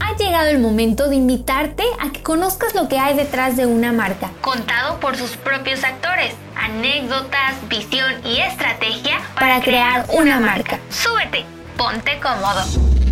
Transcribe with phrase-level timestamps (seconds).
[0.00, 3.92] Ha llegado el momento de invitarte a que conozcas lo que hay detrás de una
[3.92, 10.78] marca, contado por sus propios actores, anécdotas, visión y estrategia para crear una marca.
[10.90, 11.44] Súbete,
[11.76, 13.05] ponte cómodo.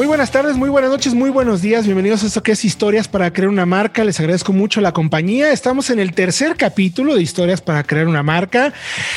[0.00, 1.84] Muy buenas tardes, muy buenas noches, muy buenos días.
[1.84, 4.02] Bienvenidos a esto que es Historias para crear una marca.
[4.02, 5.52] Les agradezco mucho la compañía.
[5.52, 8.72] Estamos en el tercer capítulo de Historias para crear una marca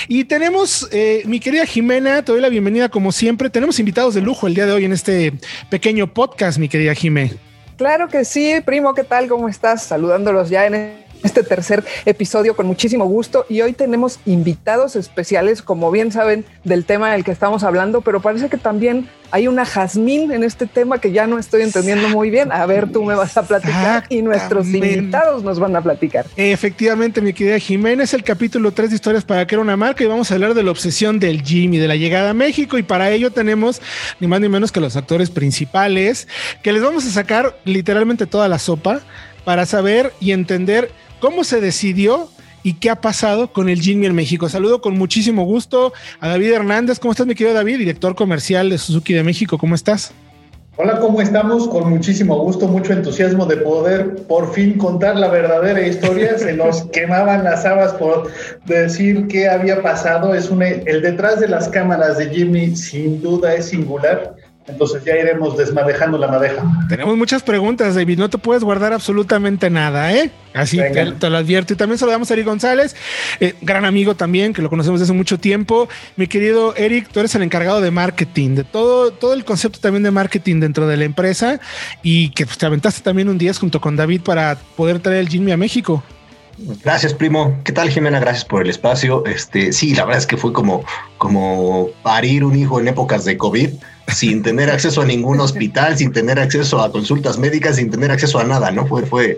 [0.10, 3.50] y tenemos, eh, mi querida Jimena, te doy la bienvenida como siempre.
[3.50, 5.32] Tenemos invitados de lujo el día de hoy en este
[5.70, 7.32] pequeño podcast, mi querida Jimena.
[7.78, 9.30] Claro que sí, primo, ¿qué tal?
[9.30, 9.84] ¿Cómo estás?
[9.84, 15.90] Saludándolos ya en este tercer episodio con muchísimo gusto y hoy tenemos invitados especiales, como
[15.92, 20.32] bien saben, del tema del que estamos hablando, pero parece que también hay una jazmín
[20.32, 22.52] en este tema que ya no estoy entendiendo muy bien.
[22.52, 26.28] A ver, tú me vas a platicar y nuestros invitados nos van a platicar.
[26.36, 30.30] Efectivamente, mi querida Jiménez, el capítulo 3 de Historias para crear una marca y vamos
[30.30, 33.32] a hablar de la obsesión del Jimmy, de la llegada a México y para ello
[33.32, 33.82] tenemos
[34.20, 36.28] ni más ni menos que los actores principales
[36.62, 39.02] que les vamos a sacar literalmente toda la sopa
[39.46, 40.92] para saber y entender
[41.24, 42.28] cómo se decidió
[42.64, 44.50] y qué ha pasado con el Jimmy en México.
[44.50, 47.00] Saludo con muchísimo gusto a David Hernández.
[47.00, 49.58] ¿Cómo estás, mi querido David, director comercial de Suzuki de México?
[49.58, 50.12] ¿Cómo estás?
[50.76, 51.70] Hola, ¿cómo estamos?
[51.70, 56.38] Con muchísimo gusto, mucho entusiasmo de poder por fin contar la verdadera historia.
[56.38, 58.30] Se nos quemaban las habas por
[58.66, 60.36] decir qué había pasado.
[60.36, 64.36] Es un, el detrás de las cámaras de Jimmy sin duda es singular.
[64.66, 66.64] Entonces ya iremos desmadejando la madeja.
[66.88, 68.18] Tenemos muchas preguntas, David.
[68.18, 70.32] No te puedes guardar absolutamente nada, ¿eh?
[70.54, 71.74] Así te, lo advierto.
[71.74, 72.96] Y también saludamos a Eric González,
[73.42, 75.90] eh, gran amigo también, que lo conocemos desde hace mucho tiempo.
[76.16, 80.04] Mi querido Eric, tú eres el encargado de marketing, de todo, todo el concepto también
[80.04, 81.60] de marketing dentro de la empresa
[82.02, 85.30] y que pues, te aventaste también un día junto con David para poder traer el
[85.30, 86.04] Jimmy a México.
[86.84, 87.60] Gracias, primo.
[87.64, 88.20] ¿Qué tal, Jimena?
[88.20, 89.26] Gracias por el espacio.
[89.26, 90.86] Este, sí, la verdad es que fue como,
[91.18, 93.70] como parir un hijo en épocas de COVID,
[94.08, 98.40] sin tener acceso a ningún hospital, sin tener acceso a consultas médicas, sin tener acceso
[98.40, 98.86] a nada, ¿no?
[98.86, 99.38] Fue,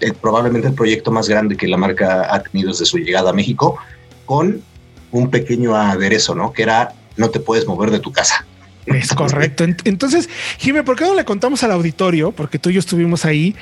[0.00, 3.32] eh, probablemente el proyecto más grande que la marca ha tenido desde su llegada a
[3.32, 3.78] México,
[4.24, 4.62] con
[5.10, 6.52] un pequeño aderezo, ¿no?
[6.52, 8.44] Que era no te puedes mover de tu casa.
[8.86, 9.64] Es correcto.
[9.84, 10.28] Entonces,
[10.58, 12.32] Jimé, ¿por qué no le contamos al auditorio?
[12.32, 13.54] Porque tú y yo estuvimos ahí.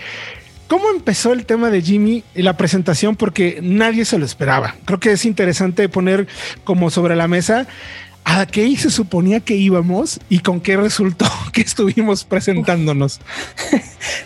[0.66, 3.14] ¿Cómo empezó el tema de Jimmy y la presentación?
[3.14, 4.74] Porque nadie se lo esperaba.
[4.84, 6.26] Creo que es interesante poner
[6.64, 7.66] como sobre la mesa
[8.24, 13.20] a qué se suponía que íbamos y con qué resultó que estuvimos presentándonos.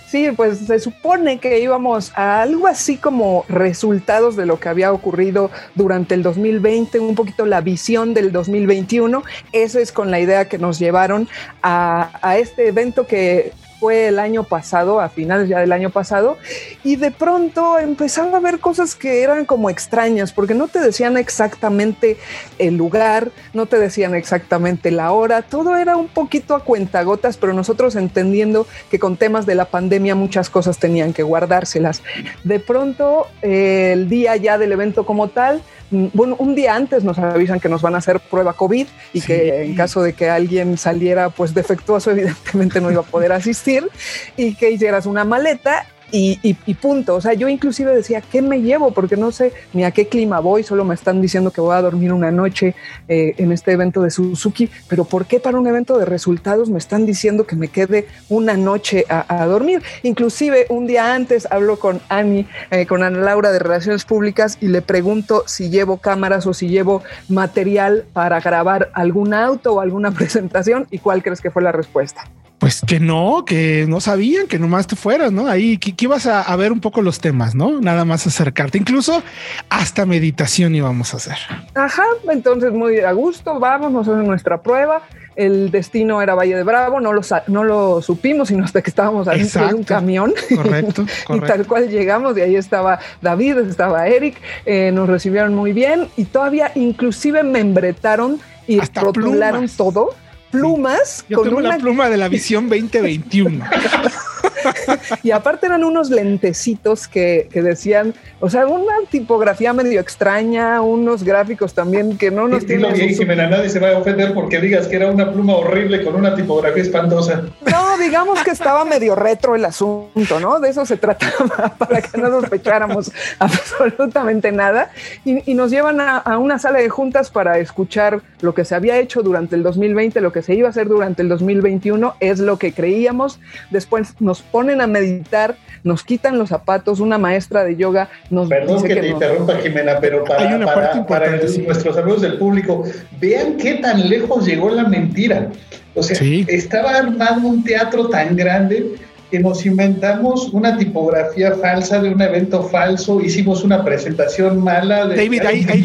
[0.08, 4.92] Sí, pues se supone que íbamos a algo así como resultados de lo que había
[4.92, 9.22] ocurrido durante el 2020, un poquito la visión del 2021.
[9.52, 11.28] Eso es con la idea que nos llevaron
[11.60, 16.38] a, a este evento que fue el año pasado, a finales ya del año pasado,
[16.82, 21.16] y de pronto empezaba a ver cosas que eran como extrañas, porque no te decían
[21.16, 22.16] exactamente
[22.58, 27.52] el lugar, no te decían exactamente la hora, todo era un poquito a cuentagotas, pero
[27.52, 32.02] nosotros entendiendo que con temas de la pandemia muchas cosas tenían que guardárselas.
[32.44, 37.18] De pronto, eh, el día ya del evento como tal, bueno, un día antes nos
[37.18, 40.76] avisan que nos van a hacer prueba COVID y que en caso de que alguien
[40.76, 43.88] saliera pues defectuoso, evidentemente no iba a poder asistir
[44.36, 47.14] y que hicieras una maleta y, punto.
[47.14, 48.92] O sea, yo inclusive decía, ¿qué me llevo?
[48.92, 51.82] Porque no sé ni a qué clima voy, solo me están diciendo que voy a
[51.82, 52.74] dormir una noche
[53.08, 56.78] eh, en este evento de Suzuki, pero ¿por qué para un evento de resultados me
[56.78, 59.82] están diciendo que me quede una noche a, dormir?
[60.02, 64.68] Inclusive un día antes hablo con Ani, eh, con Ana Laura de Relaciones Públicas y
[64.68, 70.10] le pregunto si llevo cámaras o si llevo material para grabar algún auto o alguna
[70.12, 72.24] presentación y cuál crees que fue la respuesta
[72.58, 75.46] pues que no, que no sabían, que nomás te fueras, ¿no?
[75.46, 77.80] Ahí que, ibas a, ver un poco los temas, ¿no?
[77.80, 79.22] Nada más acercarte, incluso
[79.68, 81.36] hasta meditación íbamos a hacer.
[81.74, 85.02] Ajá, entonces muy a gusto, vamos, nos hacen nuestra prueba.
[85.34, 89.28] El destino era Valle de Bravo, no lo, no lo supimos, sino hasta que estábamos
[89.28, 90.32] adentro de un camión.
[90.54, 95.72] Correcto, y tal cual llegamos, y ahí estaba David, estaba Eric, eh, nos recibieron muy
[95.72, 100.14] bien y todavía inclusive membretaron y hasta rotularon todo
[100.60, 101.24] plumas.
[101.28, 103.64] Yo con tengo una pluma de la visión 2021.
[105.22, 111.74] y aparte eran unos lentecitos que, decían, o sea, una tipografía medio extraña, unos gráficos
[111.74, 112.92] también que no nos tienen.
[112.92, 116.14] bien, Jimena, nadie se va a ofender porque digas que era una pluma horrible con
[116.14, 117.42] una tipografía espantosa.
[117.70, 120.60] No, digamos que estaba medio retro el asunto, ¿no?
[120.60, 124.90] De eso se trataba, para que no sospecháramos absolutamente nada.
[125.24, 128.98] Y, nos llevan a, a una sala de juntas para escuchar lo que se había
[128.98, 132.58] hecho durante el 2020, lo que se iba a hacer durante el 2021, es lo
[132.58, 133.40] que creíamos.
[133.70, 138.82] Después nos ponen a meditar, nos quitan los zapatos, una maestra de yoga nos Perdón
[138.82, 142.84] que, te interrumpa, Jimena, pero para, para, nuestros amigos del público,
[143.20, 145.50] vean qué tan lejos llegó la mentira.
[145.94, 146.18] O sea,
[146.48, 148.96] estaba armando un teatro tan grande
[149.30, 155.06] que nos inventamos una tipografía falsa de un evento falso, hicimos una presentación mala.
[155.06, 155.82] De David, ahí,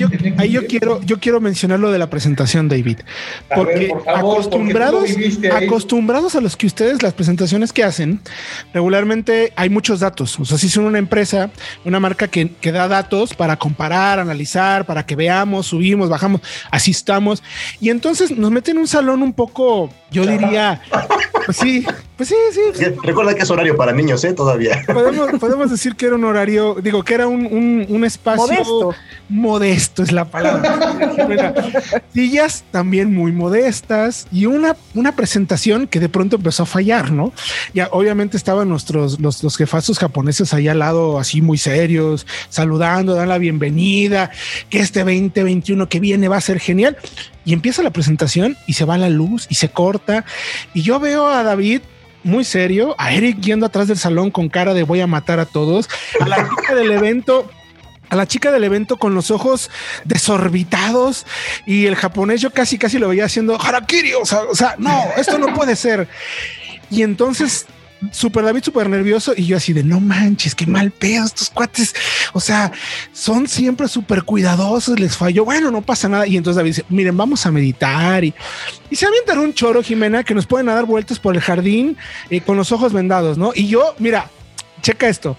[0.49, 2.99] yo, quiero, yo quiero mencionar lo de la presentación, David.
[3.53, 5.09] Porque acostumbrados,
[5.51, 8.21] acostumbrados a los que ustedes, las presentaciones que hacen,
[8.73, 10.39] regularmente hay muchos datos.
[10.39, 11.49] O sea, si son una empresa,
[11.85, 16.91] una marca que, que da datos para comparar, analizar, para que veamos, subimos, bajamos, así
[16.91, 17.43] estamos.
[17.79, 20.81] Y entonces nos meten en un salón un poco, yo diría,
[21.45, 21.85] pues sí,
[22.17, 22.83] pues sí, sí.
[23.03, 24.33] Recuerda que es horario para niños, ¿eh?
[24.33, 24.83] Todavía.
[25.39, 28.95] Podemos, decir que era un horario, digo, que era un, espacio modesto.
[29.29, 32.01] modesto, es la palabra.
[32.13, 37.33] Sillas también muy modestas y una, una presentación que de pronto empezó a fallar, ¿no?
[37.73, 43.15] Ya obviamente estaban nuestros, los, los jefazos japoneses ahí al lado, así muy serios, saludando,
[43.15, 44.31] dan la bienvenida,
[44.69, 46.97] que este 2021 que viene va a ser genial.
[47.43, 50.25] Y empieza la presentación y se va la luz y se corta.
[50.73, 51.81] Y yo veo a David
[52.23, 55.45] muy serio, a Eric yendo atrás del salón con cara de voy a matar a
[55.45, 55.89] todos,
[56.19, 57.49] a la chica del evento
[58.09, 59.71] a la chica del evento con los ojos
[60.03, 61.25] desorbitados
[61.65, 65.05] y el japonés yo casi casi lo veía haciendo harakiri, o sea, o sea, no,
[65.15, 66.09] esto no puede ser.
[66.89, 67.67] Y entonces
[68.11, 71.93] Super David súper nervioso y yo así de no manches, qué mal pedo estos cuates.
[72.33, 72.71] O sea,
[73.13, 75.45] son siempre súper cuidadosos, les falló.
[75.45, 76.25] Bueno, no pasa nada.
[76.25, 78.33] Y entonces David dice, miren, vamos a meditar y,
[78.89, 81.97] y se avientan un choro, Jimena, que nos pueden dar vueltas por el jardín
[82.29, 83.51] eh, con los ojos vendados, ¿no?
[83.53, 84.29] Y yo, mira,
[84.81, 85.37] checa esto.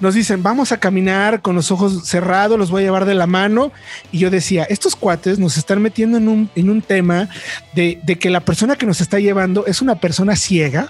[0.00, 3.26] Nos dicen, vamos a caminar con los ojos cerrados, los voy a llevar de la
[3.26, 3.72] mano.
[4.12, 7.28] Y yo decía, estos cuates nos están metiendo en un, en un tema
[7.74, 10.88] de, de que la persona que nos está llevando es una persona ciega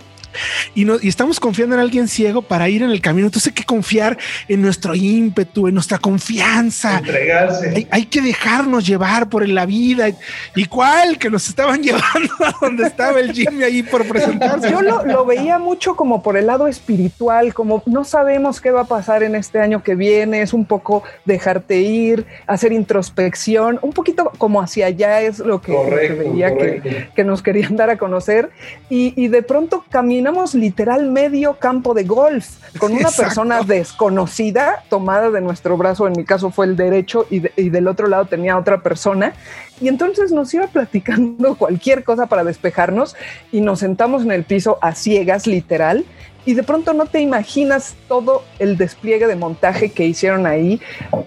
[0.75, 3.27] y, no, y estamos confiando en alguien ciego para ir en el camino.
[3.27, 6.99] Entonces hay que confiar en nuestro ímpetu, en nuestra confianza.
[6.99, 7.89] Entregarse.
[7.91, 10.09] Hay, que dejarnos llevar por la vida.
[10.55, 11.19] ¿Y cuál?
[11.19, 14.71] Que nos estaban llevando a donde estaba el Jimmy ahí por presentarse.
[14.71, 18.83] Yo lo, lo veía mucho como por el lado espiritual, como no sabemos qué va
[18.83, 20.43] a pasar en este año que viene.
[20.43, 25.73] Es un poco dejarte ir, hacer introspección, un poquito como hacia allá es lo que,
[25.73, 28.51] veía que, que, nos querían dar a conocer.
[28.89, 30.18] Y, y de pronto caminar
[30.55, 36.25] literal medio campo de golf con una persona desconocida tomada de nuestro brazo, en mi
[36.25, 39.33] caso fue el derecho y, y del otro lado tenía otra persona.
[39.81, 43.17] Y entonces nos iba platicando cualquier cosa para despejarnos
[43.53, 46.05] y nos sentamos en el piso a ciegas, literal,
[46.49, 50.81] y de pronto no te imaginas todo el despliegue de montaje que hicieron ahí,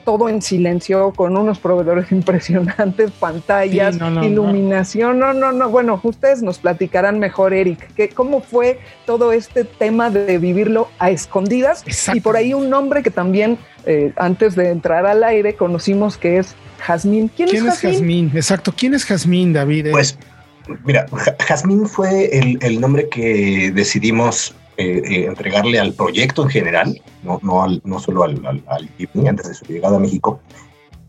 [0.03, 5.19] todo en silencio, con unos proveedores impresionantes, pantallas, iluminación.
[5.19, 5.31] No.
[5.31, 10.39] no, no, Bueno, ustedes nos platicarán mejor, Eric, que cómo fue todo este tema de
[10.39, 11.83] vivirlo a escondidas.
[12.15, 16.39] Y por ahí un nombre que también eh, antes de entrar al aire conocimos que
[16.39, 17.27] es Jazmín.
[17.27, 18.31] ¿Quién, es Jazmín?
[18.33, 18.73] Exacto.
[18.75, 19.89] ¿Quién es Jazmín, David?
[19.91, 20.17] Pues
[20.85, 21.05] Mira,
[21.39, 22.29] Jazmín fue
[22.61, 28.23] el, nombre que decidimos eh, eh, entregarle al proyecto en general, no, no, no solo
[28.23, 28.89] al, al,
[29.27, 30.39] antes de su llegada a México,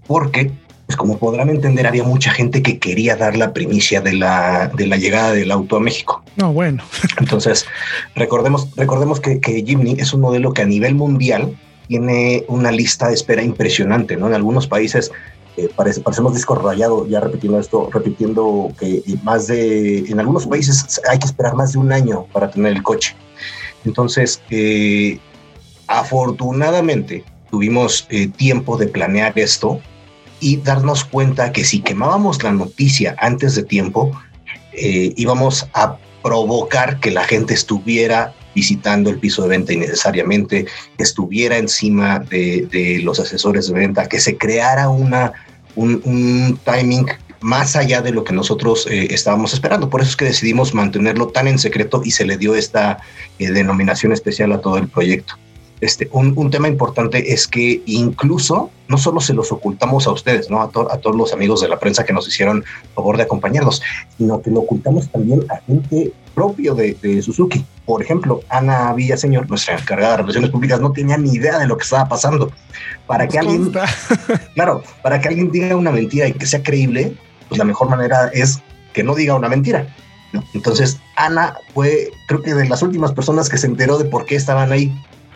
[0.06, 0.50] porque,
[0.86, 4.86] pues como podrán entender, había mucha gente que quería dar la primicia de la, de
[4.86, 6.22] la llegada del auto a México.
[6.36, 6.82] No, bueno.
[7.18, 7.66] Entonces,
[8.14, 11.56] recordemos, recordemos que, que Jimny es un modelo que a nivel mundial
[11.88, 14.28] tiene una lista de espera impresionante, ¿no?
[14.28, 15.10] En algunos países
[15.56, 21.00] eh, parece, parecemos disco rayado, ya repitiendo esto, repitiendo que más de, en algunos países
[21.10, 23.14] hay que esperar más de un año para tener el coche.
[23.84, 25.18] Entonces, eh,
[25.86, 29.80] afortunadamente tuvimos eh, tiempo de planear esto
[30.40, 34.10] y darnos cuenta que si quemábamos la noticia antes de tiempo,
[34.72, 41.02] eh, íbamos a provocar que la gente estuviera visitando el piso de venta innecesariamente, que
[41.02, 45.32] estuviera encima de, los asesores de venta, que se creara una,
[45.74, 47.06] un timing
[47.42, 49.90] más allá de lo que nosotros eh, estábamos esperando.
[49.90, 52.98] Por eso es que decidimos mantenerlo tan en secreto y se le dio esta
[53.38, 55.34] eh, denominación especial a todo el proyecto.
[55.80, 60.60] Este, un, tema importante es que incluso no solo se los ocultamos a ustedes, ¿no?
[60.60, 63.82] A, a, todos los amigos de la prensa que nos hicieron favor de acompañarnos,
[64.16, 67.64] sino que lo ocultamos también a gente propio de, Suzuki.
[67.84, 71.76] Por ejemplo, Ana Villaseñor, nuestra encargada de relaciones públicas, no tenía ni idea de lo
[71.76, 72.50] que estaba pasando.
[73.06, 73.72] Para que alguien,
[74.54, 77.14] claro, para que alguien diga una mentira y que sea creíble,
[77.52, 78.60] pues la mejor manera es
[78.94, 79.86] que no diga una mentira.
[80.54, 84.36] Entonces, Ana fue, creo que de las últimas personas que se enteró de por qué
[84.36, 84.90] estaban ahí.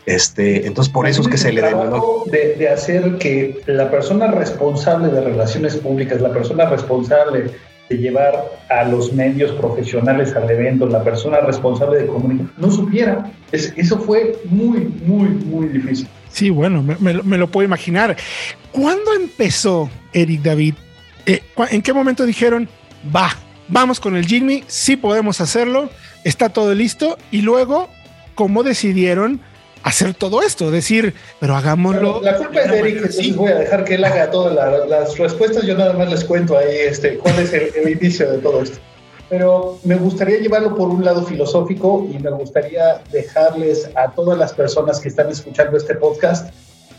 [0.06, 2.22] Este, entonces, por eso es que se le denominó.
[2.26, 7.50] De, de hacer que la persona responsable de relaciones públicas, la persona responsable
[7.88, 13.30] de llevar a los medios profesionales al evento, la persona responsable de comunicación, no supiera.
[13.52, 16.08] eso fue muy, muy, muy difícil.
[16.30, 18.16] Sí, bueno, me, lo puedo imaginar.
[18.72, 20.74] ¿Cuándo empezó Eric David?
[21.26, 22.68] Eh, ¿En qué momento dijeron,
[23.14, 23.30] va,
[23.68, 25.90] vamos con el Jimmy, sí podemos hacerlo,
[26.24, 27.18] está todo listo?
[27.30, 27.88] Y luego,
[28.34, 29.40] ¿cómo decidieron
[29.86, 32.20] hacer todo esto, decir, pero hagámoslo.
[32.20, 35.64] la culpa es de Eric, entonces voy a dejar que él haga todas las respuestas.
[35.64, 38.78] Yo nada más les cuento ahí este, cuál es el, inicio de todo esto.
[39.28, 44.52] Pero me gustaría llevarlo por un lado filosófico y me gustaría dejarles a todas las
[44.52, 46.52] personas que están escuchando este podcast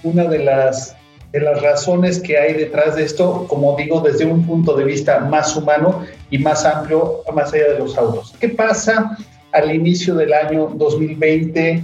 [0.03, 0.95] una de las,
[1.37, 5.19] de las razones que hay detrás de esto, como digo, desde un punto de vista
[5.19, 8.33] más humano y más amplio, más allá de los autos.
[8.39, 9.17] ¿Qué pasa
[9.51, 11.83] al inicio del año 2020?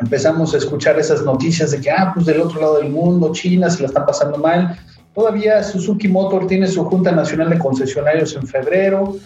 [0.00, 3.68] empezamos a escuchar esas noticias de que, ah, pues del otro lado del mundo, China
[3.68, 4.78] se la está pasando mal.
[5.14, 9.16] Todavía Suzuki Motor tiene su Junta Nacional de Concesionarios en febrero.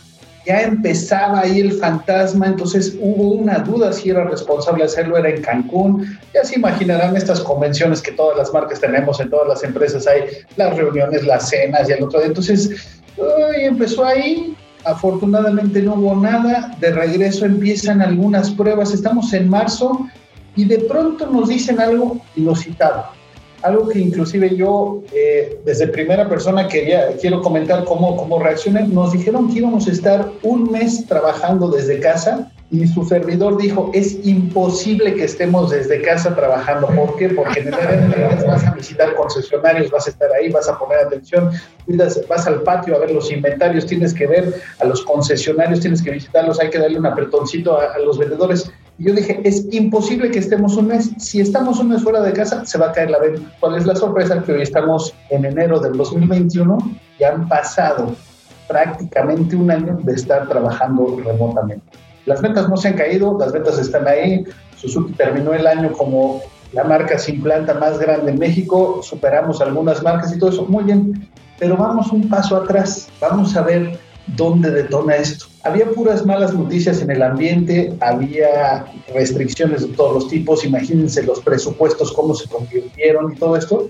[0.47, 5.41] Ya empezaba ahí el fantasma, entonces hubo una duda si era responsable hacerlo, era en
[5.41, 6.19] Cancún.
[6.35, 10.25] Ya se imaginarán estas convenciones que todas las marcas tenemos, en todas las empresas hay
[10.57, 12.23] las reuniones, las cenas y el otro.
[12.23, 13.01] Entonces,
[13.57, 16.77] empezó ahí, afortunadamente no hubo nada.
[16.79, 18.93] De regreso empiezan algunas pruebas.
[18.93, 20.07] Estamos en marzo
[20.57, 23.07] y de pronto nos dicen algo inusitado,
[23.65, 28.87] algo que inclusive yo eh, desde primera persona quería, quiero comentar cómo, cómo reaccioné.
[28.87, 33.91] Nos dijeron que íbamos a estar un mes trabajando desde casa y su servidor dijo,
[33.95, 36.89] es imposible que estemos desde casa trabajando.
[36.89, 37.31] ¿Por qué?
[37.31, 41.51] Porque en el vas a visitar concesionarios, vas a estar ahí, vas a poner atención,
[42.29, 46.11] vas al patio a ver los inventarios, tienes que ver a los concesionarios, tienes que
[46.11, 48.71] visitarlos, hay que darle un apretoncito a los vendedores.
[48.99, 51.11] Y yo dije, es imposible que estemos un mes.
[51.19, 53.41] Si estamos un mes fuera de casa, se va a caer la venta.
[53.61, 54.43] ¿Cuál es la sorpresa?
[54.43, 56.79] Que hoy estamos en enero del 2021
[57.19, 58.15] y han pasado
[58.69, 61.85] prácticamente un año de estar trabajando remotamente.
[62.27, 64.45] Las ventas no se han caído, las ventas están ahí.
[64.77, 66.43] Suzuki terminó el año como
[66.75, 70.85] la marca sin planta más grande en México, superamos algunas marcas y todo eso, muy
[70.85, 75.47] bien, pero vamos un paso atrás, vamos a ver dónde detona esto.
[75.63, 81.41] Había puras malas noticias en el ambiente, había restricciones de todos los tipos, imagínense los
[81.41, 83.89] presupuestos, cómo se convirtieron y todo esto.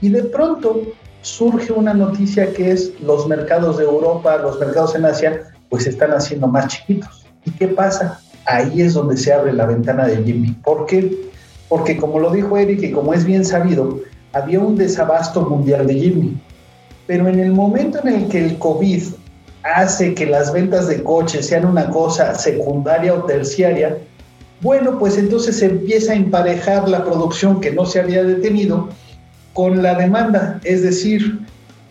[0.00, 0.82] Y de pronto
[1.22, 5.90] surge una noticia que es los mercados de Europa, los mercados en Asia, pues se
[5.90, 7.26] están haciendo más chiquitos.
[7.44, 8.20] ¿Y qué pasa?
[8.46, 10.52] Ahí es donde se abre la ventana de Jimmy.
[10.64, 11.30] ¿Por qué?
[11.68, 14.00] Porque como lo dijo Eric y como es bien sabido,
[14.32, 16.40] había un desabasto mundial de Jimmy.
[17.06, 19.02] Pero en el momento en el que el COVID
[19.74, 23.98] hace que las ventas de coches sean una cosa secundaria o terciaria,
[24.60, 28.88] bueno, pues entonces se empieza a emparejar la producción que no se había detenido
[29.52, 31.38] con la demanda, es decir,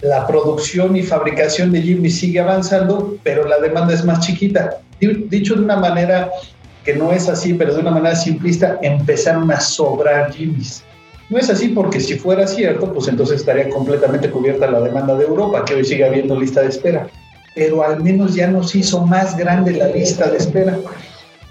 [0.02, 4.78] la producción y fabricación de Jimmy sigue avanzando, pero la demanda es más chiquita.
[5.00, 6.30] Dicho de una manera
[6.84, 10.84] que no es así, pero de una manera simplista, empezaron a sobrar Jimmys.
[11.30, 15.26] No es así porque si fuera cierto, pues entonces estaría completamente cubierta la demanda de
[15.26, 17.08] Europa, que hoy sigue habiendo lista de espera
[17.58, 20.78] pero al menos ya nos hizo más grande la lista de espera.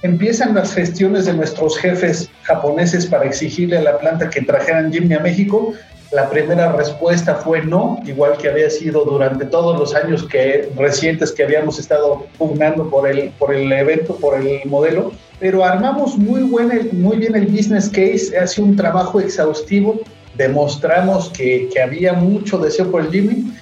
[0.03, 5.15] Empiezan las gestiones de nuestros jefes japoneses para exigirle a la planta que trajeran Jimny
[5.15, 5.73] a México.
[6.13, 11.33] La primera respuesta fue no, igual que había sido durante todos los años que, recientes
[11.33, 15.11] que habíamos estado pugnando por el, por el evento, por el modelo.
[15.41, 19.99] Pero armamos muy, buena, muy bien el business case, hace un trabajo exhaustivo,
[20.37, 23.53] demostramos que, que había mucho deseo por el Jimmy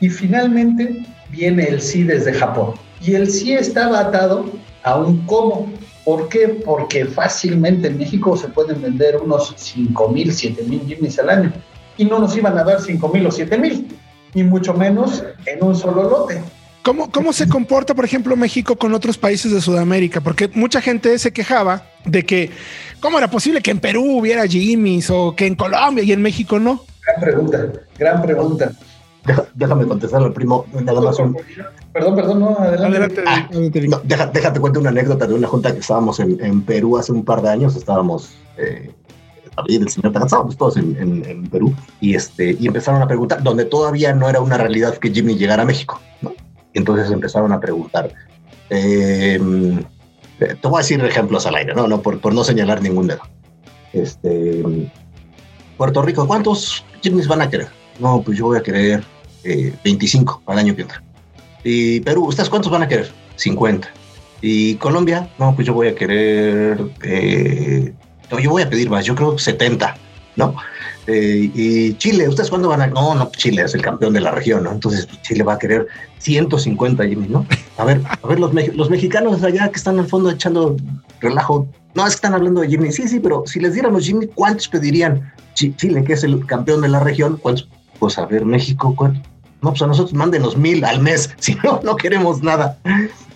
[0.00, 2.74] y finalmente viene el sí desde Japón.
[3.00, 4.50] Y el sí estaba atado
[4.82, 5.72] a un cómo.
[6.04, 6.48] ¿Por qué?
[6.48, 11.52] Porque fácilmente en México se pueden vender unos 5 mil, 7 mil Jimmys al año.
[11.96, 13.86] Y no nos iban a dar 5 mil o 7 mil,
[14.34, 16.40] ni mucho menos en un solo lote.
[16.82, 20.22] ¿Cómo, ¿Cómo se comporta, por ejemplo, México con otros países de Sudamérica?
[20.22, 22.50] Porque mucha gente se quejaba de que,
[23.00, 26.58] ¿cómo era posible que en Perú hubiera Jimmys o que en Colombia y en México
[26.58, 26.82] no?
[27.04, 28.72] Gran pregunta, gran pregunta
[29.54, 30.66] déjame contestar al primo.
[30.72, 31.16] Nada más
[31.92, 33.22] Perdón, perdón, no, adelante.
[33.26, 33.48] Ah,
[34.04, 37.42] déjate cuento una anécdota de una junta que estábamos en, en Perú hace un par
[37.42, 37.76] de años.
[37.76, 38.92] Estábamos, eh,
[39.68, 40.96] el señor estábamos todos en,
[41.26, 45.10] en, Perú y, este, y empezaron a preguntar, donde todavía no era una realidad que
[45.10, 46.00] Jimmy llegara a México.
[46.22, 46.32] ¿no?
[46.74, 48.12] Entonces empezaron a preguntar.
[48.70, 49.82] Em,
[50.38, 53.22] te voy a decir ejemplos al aire, no, no por, por no señalar ningún dedo.
[53.92, 54.62] Este,
[55.76, 57.79] Puerto Rico, ¿cuántos Jimmys van a querer?
[58.00, 59.04] No, pues yo voy a querer
[59.84, 61.02] 25 al año que entra.
[61.64, 63.10] Y Perú, ¿ustedes cuántos van a querer?
[63.36, 63.88] 50.
[64.42, 67.92] Y Colombia, no, pues yo voy a querer, eh,
[68.42, 69.96] yo voy a pedir más, yo creo 70.
[70.36, 70.54] ¿no?
[71.06, 72.86] Eh, y Chile, ¿ustedes cuándo van a...?
[72.86, 74.72] No, no, Chile es el campeón de la región, ¿no?
[74.72, 75.86] Entonces Chile va a querer
[76.18, 77.46] 150, Jimmy, ¿no?
[77.78, 80.76] A ver, a ver, los, los mexicanos allá que están al fondo echando
[81.20, 84.26] relajo, no es que están hablando de Jimmy, sí, sí, pero si les diéramos Jimmy,
[84.28, 85.32] ¿cuántos pedirían?
[85.54, 87.68] Chile, que es el campeón de la región, ¿cuántos?
[88.00, 89.22] Pues a ver, México, ¿cuántos?
[89.62, 92.78] No, pues a nosotros mándenos mil al mes, si no, no queremos nada.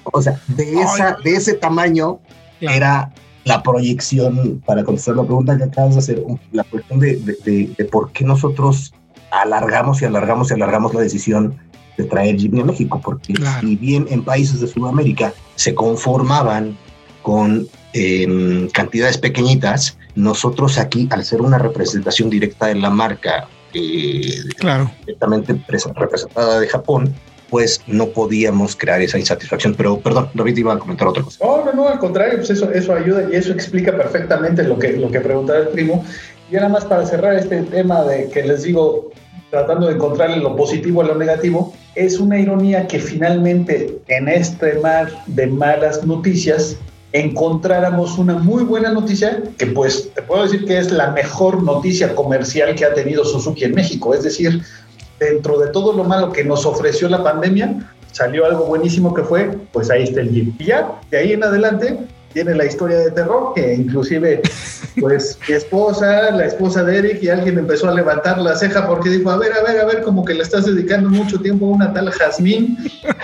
[0.04, 2.18] O sea, de, esa, de ese tamaño
[2.60, 3.12] era
[3.44, 8.10] la proyección, para contestar la pregunta que acabas de hacer, la cuestión de, de, por
[8.12, 8.94] qué nosotros
[9.30, 11.56] alargamos y alargamos y alargamos la decisión
[11.98, 16.76] de traer Jimmy a México, porque si bien en países de Sudamérica se conformaban
[17.22, 24.42] con em, cantidades pequeñitas, nosotros aquí, al ser una representación directa de la marca, eh,
[24.58, 24.90] claro.
[25.00, 27.14] directamente representada de Japón,
[27.50, 29.74] pues no podíamos crear esa insatisfacción.
[29.74, 31.44] Pero perdón, David iba a comentar otra cosa.
[31.44, 34.92] No, no, no, al contrario, pues eso, eso ayuda y eso explica perfectamente lo que,
[34.92, 36.04] lo que preguntaba el primo.
[36.50, 39.10] Y nada más para cerrar este tema de que les digo,
[39.50, 44.74] tratando de encontrarle lo positivo a lo negativo, es una ironía que finalmente en este
[44.80, 46.76] mar de malas noticias
[47.14, 52.12] encontráramos una muy buena noticia, que pues te puedo decir que es la mejor noticia
[52.12, 54.12] comercial que ha tenido Suzuki en México.
[54.14, 54.60] Es decir,
[55.20, 59.56] dentro de todo lo malo que nos ofreció la pandemia, salió algo buenísimo que fue,
[59.72, 60.60] pues ahí está el Jeep.
[60.60, 61.96] Y ya, de ahí en adelante,
[62.32, 64.42] tiene la historia de terror, que inclusive,
[65.00, 69.08] pues, mi esposa, la esposa de Eric, y alguien empezó a levantar la ceja porque
[69.08, 71.68] dijo, a ver, a ver, a ver, como que le estás dedicando mucho tiempo a
[71.68, 72.76] una tal Jazmín,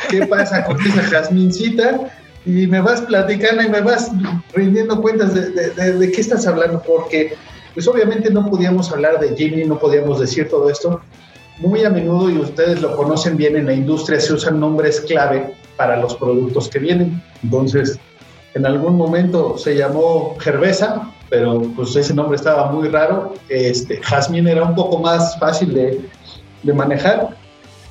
[0.08, 2.08] ¿qué pasa con esa Jazmincita?
[2.44, 4.10] Y me vas platicando y me vas
[4.54, 7.34] rindiendo cuentas de, de, qué estás hablando, porque
[7.74, 11.00] pues obviamente no podíamos hablar de Jimmy, no podíamos decir todo esto.
[11.58, 15.54] Muy a menudo, y ustedes lo conocen bien, en la industria se usan nombres clave
[15.76, 17.22] para los productos que vienen.
[17.42, 17.98] Entonces,
[18.54, 23.34] en algún momento se llamó Cerveza, pero pues ese nombre estaba muy raro.
[23.50, 26.00] Este, Jasmine era un poco más fácil de,
[26.62, 27.36] de manejar.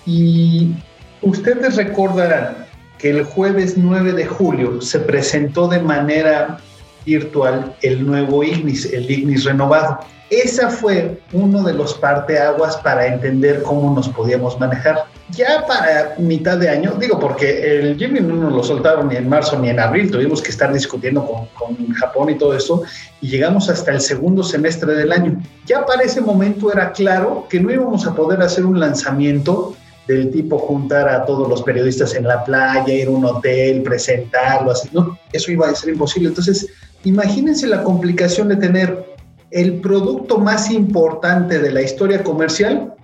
[0.07, 0.73] Y
[1.21, 2.68] ustedes recordarán
[2.99, 6.59] que el jueves 9 de julio se presentó de manera
[7.05, 9.99] virtual el nuevo Ignis, el Ignis renovado.
[10.29, 15.05] Esa fue uno de los parteaguas para entender cómo nos podíamos manejar.
[15.31, 19.27] Ya para mitad de año, digo porque el Jimmy no nos lo soltaron ni en
[19.27, 22.83] marzo ni en abril, tuvimos que estar discutiendo con, con Japón y todo eso,
[23.21, 25.41] y llegamos hasta el segundo semestre del año.
[25.65, 29.75] Ya para ese momento era claro que no íbamos a poder hacer un lanzamiento
[30.09, 34.71] del tipo juntar a todos los periodistas en la playa, ir a un hotel, presentarlo,
[34.71, 36.29] así, no, eso iba a ser imposible.
[36.29, 36.67] Entonces,
[37.03, 39.05] imagínense la complicación de tener
[39.51, 42.95] el producto más importante de la historia comercial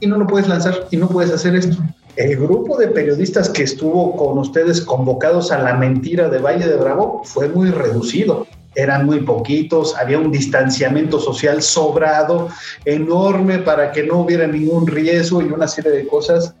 [0.00, 1.76] y no lo puedes lanzar y no puedes hacer esto.
[2.16, 6.76] El grupo de periodistas que estuvo con ustedes convocados a la mentira de Valle de
[6.76, 12.48] Bravo fue muy reducido eran muy poquitos, había un distanciamiento social sobrado,
[12.84, 16.54] enorme para que no hubiera ningún riesgo y una serie de cosas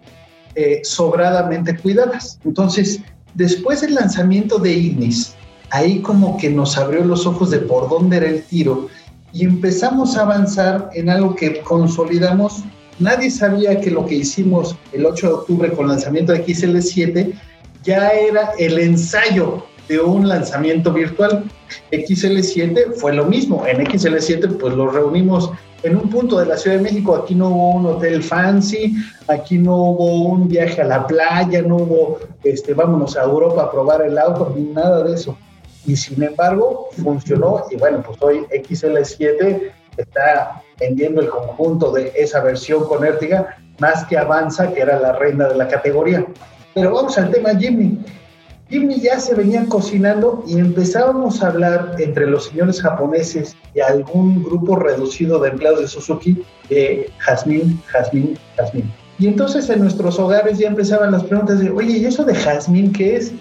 [0.56, 2.40] eh, sobradamente cuidadas.
[2.44, 3.00] Entonces,
[3.34, 5.36] después del lanzamiento de Ignis,
[5.70, 8.88] ahí como que nos abrió los ojos de por dónde era el tiro
[9.32, 12.64] y empezamos a avanzar en algo que consolidamos.
[12.98, 17.32] Nadie sabía que lo que hicimos el 8 de octubre con el lanzamiento de XL7
[17.84, 21.44] ya era el ensayo de un lanzamiento virtual.
[21.90, 23.66] XL7 fue lo mismo.
[23.66, 25.50] En XL7 pues los reunimos
[25.82, 27.16] en un punto de la Ciudad de México.
[27.16, 28.94] Aquí no hubo un hotel fancy,
[29.28, 33.70] aquí no hubo un viaje a la playa, no hubo, este, vámonos a Europa a
[33.70, 35.36] probar el auto, ni nada de eso.
[35.86, 42.40] Y sin embargo funcionó y bueno, pues hoy XL7 está vendiendo el conjunto de esa
[42.40, 46.26] versión con Ertiga más que Avanza, que era la reina de la categoría.
[46.74, 47.98] Pero vamos al tema Jimmy.
[48.68, 54.42] Jimmy ya se venía cocinando y empezábamos a hablar entre los señores japoneses y algún
[54.44, 58.92] grupo reducido de empleados de Suzuki de Jazmín, Jazmín, Jazmín.
[59.18, 62.92] Y entonces en nuestros hogares ya empezaban las preguntas de, oye, ¿y eso de Jazmín
[62.92, 63.32] qué es?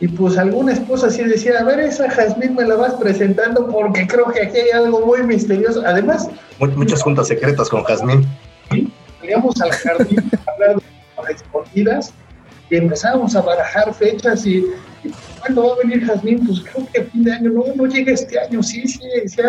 [0.00, 4.06] Y pues alguna esposa sí decía, a ver, esa Jazmín me la vas presentando porque
[4.06, 5.82] creo que aquí hay algo muy misterioso.
[5.86, 6.28] Además...
[6.58, 8.28] Muchas juntas secretas con Jazmín.
[9.20, 12.12] Salíamos al jardín a hablar de escondidas
[12.74, 14.66] y empezábamos a barajar fechas y,
[15.38, 16.44] ¿cuándo va a venir Jazmín?
[16.44, 19.42] Pues creo que a fin de año, no, no llega este año, sí, sí, sí,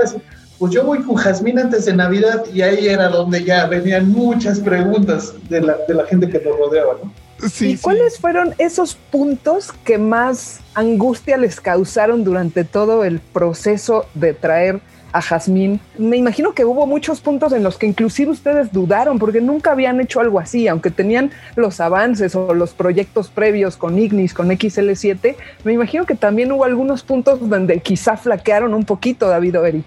[0.59, 4.59] pues yo voy con Jazmín antes de Navidad y ahí era donde ya venían muchas
[4.59, 7.11] preguntas de la, de la gente que nos rodeaba, ¿no?
[7.49, 14.05] Sí, ¿Y cuáles fueron esos puntos que más angustia les causaron durante todo el proceso
[14.13, 14.79] de traer
[15.15, 15.79] a Jazmín.
[15.97, 20.01] Me imagino que hubo muchos puntos en los que inclusive ustedes dudaron porque nunca habían
[20.01, 25.35] hecho algo así, aunque tenían los avances o los proyectos previos con Ignis, con XL7.
[25.63, 29.85] Me imagino que también hubo algunos puntos donde quizá flaquearon un poquito, David o Eric.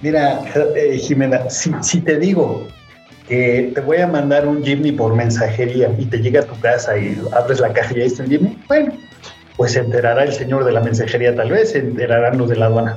[0.00, 0.40] Mira,
[0.74, 2.66] eh, Jimena, si, te digo
[3.28, 6.98] que te voy a mandar un Jimny por mensajería y te llega a tu casa
[6.98, 8.92] y abres la caja y ahí está el Jimny, bueno,
[9.56, 12.66] pues se enterará el señor de la mensajería tal vez, se enterarán los de la
[12.66, 12.96] aduana.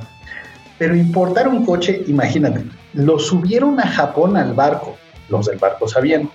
[0.78, 4.96] Pero importar un coche, imagínate, lo subieron a Japón al barco,
[5.28, 6.30] los del barco sabían,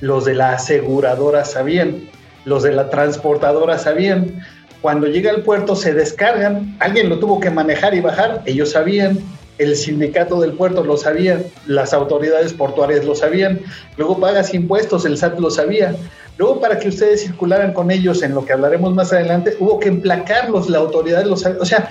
[0.00, 2.08] los de la aseguradora sabían,
[2.44, 4.40] los de la transportadora sabían.
[4.82, 9.18] Cuando llega al puerto se descargan, alguien lo tuvo que manejar y bajar, ellos sabían,
[9.58, 13.60] el sindicato del puerto lo sabía, las autoridades portuarias lo sabían,
[13.96, 15.96] luego pagas impuestos, el SAT lo sabía.
[16.38, 19.88] Luego, para que ustedes circularan con ellos en lo que hablaremos más adelante, hubo que
[19.88, 21.62] emplacarlos, la autoridad lo sabía.
[21.62, 21.88] O sea,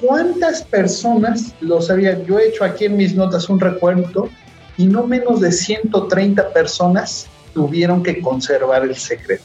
[0.00, 2.24] ¿cuántas personas lo sabían?
[2.24, 4.28] Yo he hecho aquí en mis notas un recuento
[4.76, 9.44] y no menos de 130 personas tuvieron que conservar el secreto.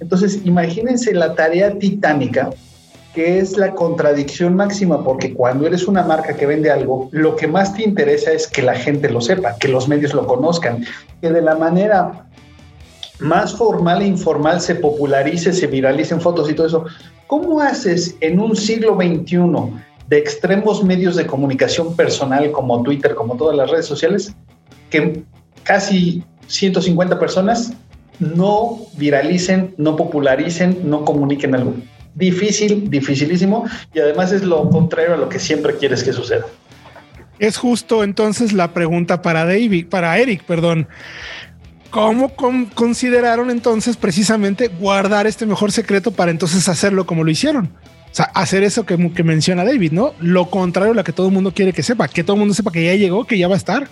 [0.00, 2.50] Entonces, imagínense la tarea titánica
[3.14, 7.46] que es la contradicción máxima, porque cuando eres una marca que vende algo, lo que
[7.46, 10.84] más te interesa es que la gente lo sepa, que los medios lo conozcan,
[11.20, 12.26] que de la manera
[13.20, 16.84] más formal e informal se popularice, se viralicen fotos y todo eso.
[17.26, 19.38] ¿Cómo haces en un siglo XXI
[20.08, 24.34] de extremos medios de comunicación personal como Twitter, como todas las redes sociales,
[24.90, 25.22] que
[25.62, 27.72] casi 150 personas
[28.18, 31.74] no viralicen, no popularicen, no comuniquen algo.
[32.14, 36.46] Difícil, dificilísimo, y además es lo contrario a lo que siempre quieres que suceda.
[37.38, 40.86] Es justo entonces la pregunta para David, para Eric, perdón.
[41.94, 42.32] ¿Cómo
[42.74, 47.66] consideraron entonces precisamente guardar este mejor secreto para entonces hacerlo como lo hicieron?
[47.66, 50.12] O sea, hacer eso que, menciona David, ¿no?
[50.18, 52.52] Lo contrario a lo que todo el mundo quiere que sepa, que todo el mundo
[52.52, 53.86] sepa que ya llegó, que ya va a estar.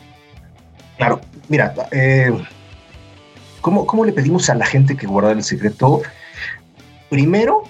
[0.97, 2.33] Claro, mira, eh,
[3.61, 6.03] ¿cómo, le pedimos a la gente que guarde el secreto?
[7.09, 7.62] Primero,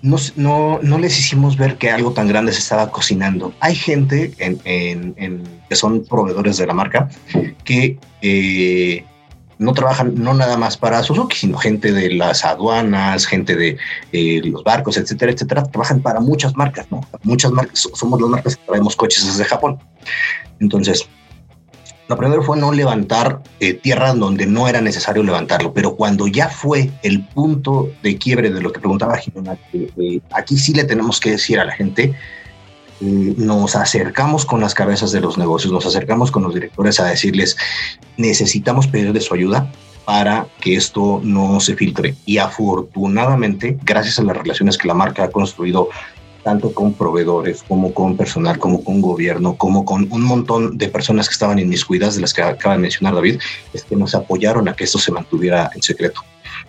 [0.00, 3.52] no, no, les hicimos ver que algo tan grande se estaba cocinando.
[3.58, 7.08] Hay gente en, que son proveedores de la marca
[7.64, 9.04] que eh,
[9.62, 13.78] no trabajan no nada más para Suzuki, sino gente de las aduanas, gente de
[14.12, 15.62] eh, los barcos, etcétera, etcétera.
[15.64, 17.00] Trabajan para muchas marcas, ¿no?
[17.22, 19.78] Muchas marcas, somos las marcas que traemos coches desde Japón.
[20.60, 21.08] Entonces,
[22.08, 26.48] lo primero fue no levantar eh, tierra donde no era necesario levantarlo, pero cuando ya
[26.48, 29.56] fue el punto de quiebre de lo que preguntaba Jimena,
[30.32, 32.14] aquí sí le tenemos que decir a la gente, eh,
[33.02, 37.56] nos acercamos con las cabezas de los negocios, nos acercamos con los directores a decirles,
[38.16, 39.70] necesitamos pedirles su ayuda
[40.04, 42.14] para que esto no se filtre.
[42.26, 45.88] Y afortunadamente, gracias a las relaciones que la marca ha construido
[46.42, 51.28] tanto con proveedores como con personal, como con gobierno, como con un montón de personas
[51.28, 53.40] que estaban inmiscuidas, de las que acaba de mencionar David,
[53.72, 56.22] es que nos apoyaron a que esto se mantuviera en secreto.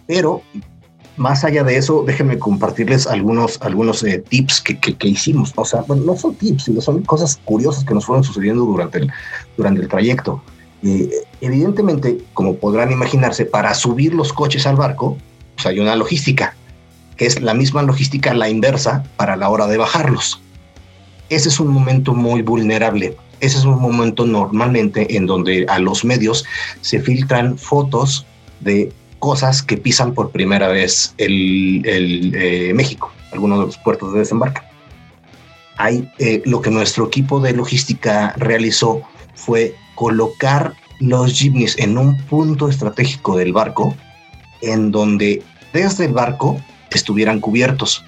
[0.05, 0.43] Pero
[1.17, 5.53] más allá de eso, déjenme compartirles algunos, algunos eh, tips que, que, hicimos.
[5.55, 8.99] O sea, bueno, no son tips, sino son cosas curiosas que nos fueron sucediendo durante
[8.99, 9.11] el,
[9.57, 10.41] durante el trayecto.
[10.83, 11.09] Eh,
[11.41, 15.17] evidentemente, como podrán imaginarse, para subir los coches al barco,
[15.55, 16.55] pues hay una logística
[17.17, 20.41] que es la misma logística, la inversa, para la hora de bajarlos.
[21.29, 23.15] Ese es un momento muy vulnerable.
[23.39, 26.45] Ese es un momento normalmente en donde a los medios
[26.81, 28.25] se filtran fotos
[28.61, 28.91] de
[29.23, 34.59] cosas que pisan por primera vez el, eh, México, algunos de los puertos de desembarque.
[35.77, 39.01] Hay, eh, lo que nuestro equipo de logística realizó
[39.33, 43.95] fue colocar los jeepneys en un punto estratégico del barco,
[44.59, 46.59] en donde desde el barco
[46.91, 48.03] estuvieran cubiertos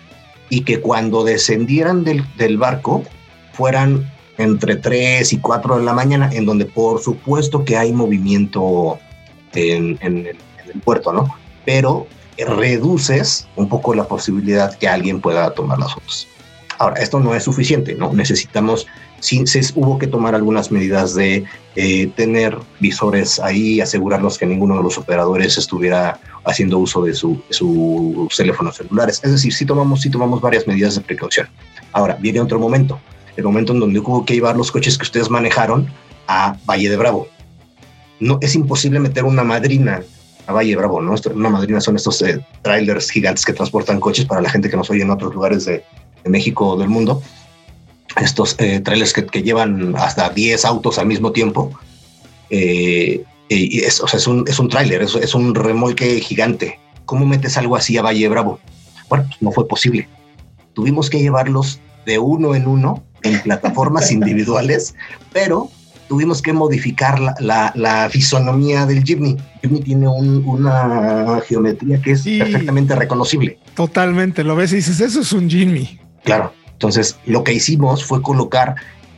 [0.50, 3.06] y que cuando descendieran del, barco
[3.54, 4.06] fueran
[4.38, 9.00] entre 3 y 4 de la mañana, en donde por supuesto que hay movimiento
[9.54, 10.36] en, el,
[10.84, 11.34] puerto, ¿no?
[11.66, 16.28] Pero reduces un poco la posibilidad que alguien pueda tomar las fotos.
[16.78, 18.12] Ahora, esto no es suficiente, ¿no?
[18.12, 18.86] Necesitamos,
[19.22, 21.46] sí, se, hubo que tomar algunas medidas de
[21.78, 27.42] eh, tener visores ahí, asegurarnos que ninguno de los operadores estuviera haciendo uso de, su,
[27.50, 29.22] sus teléfonos celulares.
[29.24, 31.48] Es decir, sí tomamos, sí tomamos varias medidas de precaución.
[31.94, 33.00] Ahora, viene otro momento,
[33.38, 35.88] el momento en donde hubo que llevar los coches que ustedes manejaron
[36.28, 37.30] a Valle de Bravo.
[38.20, 40.04] No, es imposible meter una madrina
[40.48, 41.16] a Valle Bravo, ¿no?
[41.34, 44.90] Una madrina son estos eh, trailers gigantes que transportan coches para la gente que nos
[44.90, 45.84] oye en otros lugares de,
[46.26, 47.22] México o del mundo.
[48.20, 51.72] Estos eh, trailers que, llevan hasta 10 autos al mismo tiempo.
[52.50, 56.80] Eh, y es, o sea, es un, es un tráiler, es, es, un remolque gigante.
[57.06, 58.60] ¿Cómo metes algo así a Valle Bravo?
[59.08, 60.08] Bueno, pues no fue posible.
[60.74, 64.96] Tuvimos que llevarlos de uno en uno en plataformas individuales,
[65.32, 65.70] pero
[66.08, 69.38] tuvimos que modificar la, la, fisonomía del Jimny.
[69.62, 73.58] Jimny tiene una geometría que es perfectamente reconocible.
[73.76, 76.00] Totalmente, lo ves y dices, eso es un Jimny.
[76.24, 78.76] Claro, entonces lo que hicimos fue colocar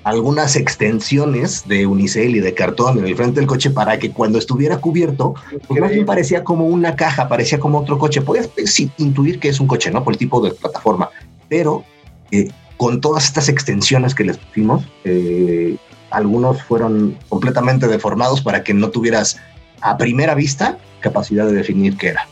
[0.08, 4.40] algunas extensiones de unicel y de cartón en el frente del coche para que cuando
[4.40, 5.36] estuviera cubierto,
[5.68, 8.22] pues más bien parecía como una caja, parecía como otro coche.
[8.22, 10.06] Podías sí, intuir que es un coche, ¿no?
[10.06, 11.10] Por el tipo de plataforma,
[11.50, 11.84] pero
[12.32, 15.76] eh, con todas estas extensiones que les pusimos, eh,
[16.10, 19.40] algunos fueron completamente deformados para que no tuvieras
[19.82, 22.28] a primera vista capacidad de definir qué era.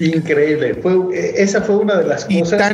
[0.00, 0.74] Increíble.
[0.74, 0.96] Fue,
[1.36, 2.72] esa fue una de las cosas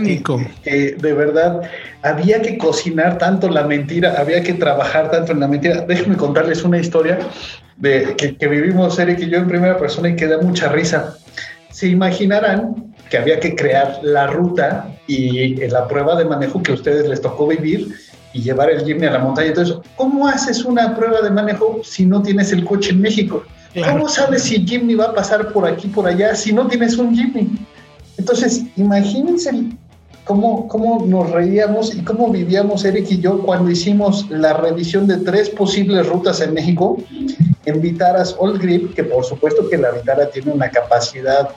[0.63, 1.63] que, de verdad
[2.03, 5.81] había que cocinar tanto la mentira, había que trabajar tanto en la mentira.
[5.89, 7.19] Déjenme contarles una historia
[7.79, 11.17] de, que, que vivimos Eric y yo en primera persona y que da mucha risa.
[11.71, 16.75] Se imaginarán que había que crear la ruta y la prueba de manejo que a
[16.75, 17.95] ustedes les tocó vivir
[18.35, 19.49] y llevar el Jimny a la montaña.
[19.49, 23.45] Entonces, ¿cómo haces una prueba de manejo si no tienes el coche en México?
[23.91, 27.15] ¿Cómo sabes si Jimny va a pasar por aquí, por allá, si no tienes un
[27.15, 27.51] Jimny?
[28.19, 29.51] Entonces, imagínense
[30.25, 35.19] cómo, cómo nos reíamos y cómo vivíamos Eric y yo cuando hicimos la revisión de
[35.19, 36.99] tres posibles rutas en México
[37.67, 41.51] en Vitaras Old Grip, que por supuesto que la Vitara tiene una capacidad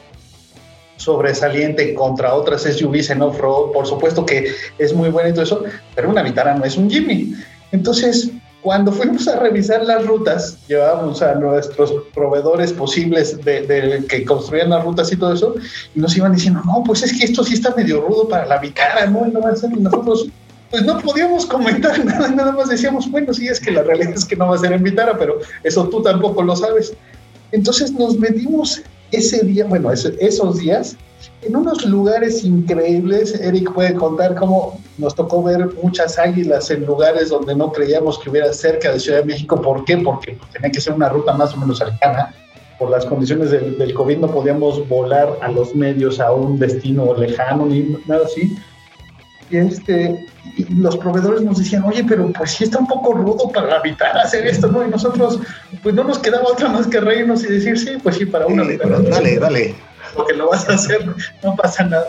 [0.98, 5.64] sobresaliente contra otras SUVs en off-road, por supuesto que es muy buena y todo eso,
[5.96, 7.34] pero una Vitara no es un Jimny.
[7.72, 8.32] Entonces,
[8.62, 14.84] cuando fuimos a revisar las rutas, llevábamos a nuestros proveedores posibles de, que construían las
[14.84, 15.56] rutas y todo eso,
[15.96, 18.58] y nos iban diciendo, no, pues es que esto sí está medio rudo para la
[18.58, 19.26] Vitara, ¿no?
[19.28, 19.32] Y,
[19.80, 20.28] nosotros,
[20.70, 24.26] pues no podíamos comentar nada, nada más decíamos, bueno, sí, es que la realidad es
[24.26, 26.94] que no va a ser en Vitara, pero eso tú tampoco lo sabes.
[27.54, 28.82] Entonces nos metimos
[29.12, 30.98] ese día, bueno, esos días,
[31.42, 33.40] en unos lugares increíbles.
[33.40, 38.30] Eric puede contar cómo nos tocó ver muchas águilas en lugares donde no creíamos que
[38.30, 39.62] hubiera cerca de Ciudad de México.
[39.62, 39.98] ¿Por qué?
[39.98, 42.34] Porque tenía que ser una ruta más o menos cercana.
[42.80, 47.14] Por las condiciones del, del COVID no podíamos volar a los medios a un destino
[47.16, 48.56] lejano ni nada así.
[49.50, 50.26] Y este,
[50.76, 54.46] los proveedores nos decían, oye, pero pues sí está un poco rudo para habitar hacer
[54.48, 54.86] esto, ¿no?
[54.86, 55.40] Y nosotros,
[55.82, 58.64] pues no nos quedaba otra más que reírnos y decir, sí, pues sí, para una
[58.64, 59.76] Dale, dale.
[60.16, 61.06] Porque lo vas a hacer,
[61.44, 62.08] no pasa nada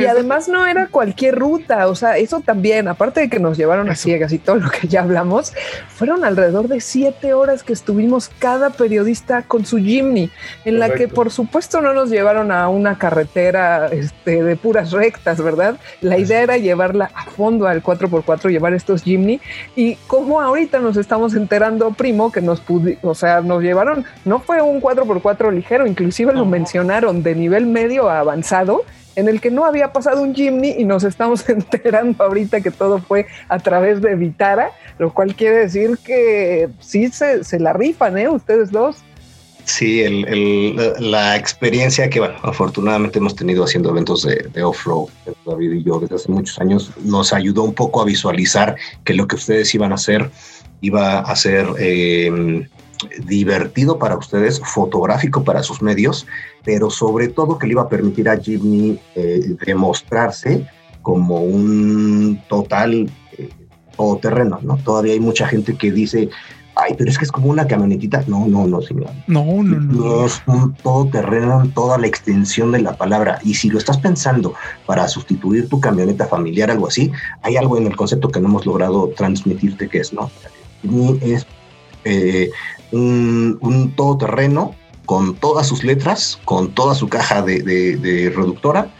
[0.00, 3.90] y además no era cualquier ruta, o sea, eso también, aparte de que nos llevaron
[3.90, 5.52] a ciegas y todo lo que ya hablamos,
[5.88, 10.30] fueron alrededor de siete horas que estuvimos cada periodista con su Jimny,
[10.64, 15.42] en la que por supuesto no nos llevaron a una carretera este, de puras rectas,
[15.42, 15.76] ¿verdad?
[16.00, 19.40] La idea era llevarla a fondo al 4x4, llevar estos Jimny,
[19.76, 22.62] y como ahorita nos estamos enterando, primo, que nos
[23.02, 28.08] o sea, nos llevaron, no fue un 4x4 ligero, inclusive lo mencionaron de nivel medio
[28.08, 28.84] a avanzado,
[29.16, 32.98] en el que no había pasado un Jimny y nos estamos enterando ahorita que todo
[32.98, 38.28] fue a través de Vitara, lo cual quiere decir que sí se, la rifan, ¿eh?
[38.28, 38.96] Ustedes dos.
[39.64, 45.08] Sí, el, la experiencia que, bueno, afortunadamente hemos tenido haciendo eventos de, off-road,
[45.46, 49.26] David y yo, desde hace muchos años, nos ayudó un poco a visualizar que lo
[49.26, 50.30] que ustedes iban a hacer
[50.82, 52.68] iba a ser eh,
[53.26, 56.26] divertido para ustedes, fotográfico para sus medios,
[56.64, 60.66] pero sobre todo que le iba a permitir a Jimmy eh, demostrarse
[61.02, 63.48] como un total eh,
[63.96, 64.76] todoterreno, ¿no?
[64.78, 66.30] Todavía hay mucha gente que dice,
[66.76, 68.24] ay, pero es que es como una camionetita.
[68.26, 69.10] No, no, no, señor.
[69.26, 70.26] No, no, no.
[70.26, 73.38] Es un todoterreno en toda la extensión de la palabra.
[73.42, 74.54] Y si lo estás pensando
[74.86, 78.66] para sustituir tu camioneta familiar, algo así, hay algo en el concepto que no hemos
[78.66, 80.30] logrado transmitirte que es, ¿no?
[81.22, 81.46] es
[82.04, 82.50] eh,
[82.94, 84.74] un, un todoterreno
[85.06, 88.90] con todas sus letras, con toda su caja de, reductora,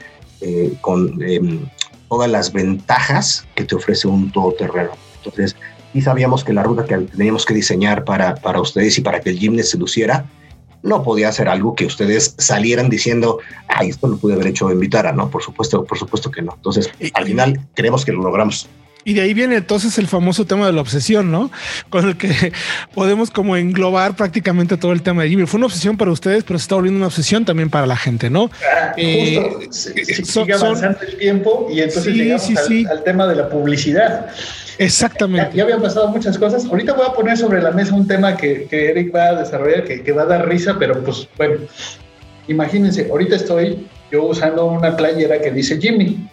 [0.40, 1.60] eh, con em,
[2.08, 4.90] todas las ventajas que te ofrece un todoterreno.
[5.16, 5.56] Entonces,
[5.94, 9.30] y sabíamos que la ruta que teníamos que diseñar para, para ustedes y para que
[9.30, 10.26] el gimnasio se luciera,
[10.82, 14.80] no podía ser algo que ustedes salieran diciendo, ay, esto lo pude haber hecho en
[14.80, 15.30] Vitara, ¿no?
[15.30, 16.52] Por supuesto, por supuesto que no.
[16.56, 18.68] Entonces, al final creemos que lo logramos.
[19.04, 21.50] Y de ahí viene entonces el famoso tema de la obsesión, ¿no?
[21.90, 22.52] Con el que
[22.94, 25.46] podemos como englobar prácticamente todo el tema de Jimmy.
[25.46, 28.30] Fue una obsesión para ustedes, pero se está volviendo una obsesión también para la gente,
[28.30, 28.50] ¿no?
[28.62, 32.50] Ah, eh, sigue avanzando el tiempo y entonces llegamos
[32.90, 34.26] al, tema de la publicidad.
[34.78, 35.54] Exactamente.
[35.54, 36.64] Ya, habían pasado muchas cosas.
[36.64, 40.02] Ahorita voy a poner sobre la mesa un tema que, Eric va a desarrollar, que,
[40.02, 41.56] que va a dar risa, pero pues bueno,
[42.48, 46.26] imagínense, ahorita estoy yo usando una playera que dice Jimmy.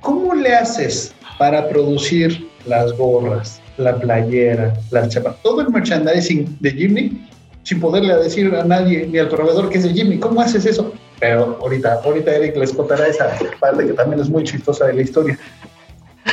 [0.00, 6.70] ¿Cómo le haces para producir las gorras, la playera, las chapas, todo el merchandising de
[6.70, 7.28] Jimny
[7.64, 10.18] sin poderle decir a nadie ni al proveedor que es de Jimny.
[10.18, 10.92] ¿Cómo haces eso?
[11.18, 15.02] Pero ahorita, ahorita Eric les contará esa parte que también es muy chistosa de la
[15.02, 15.38] historia.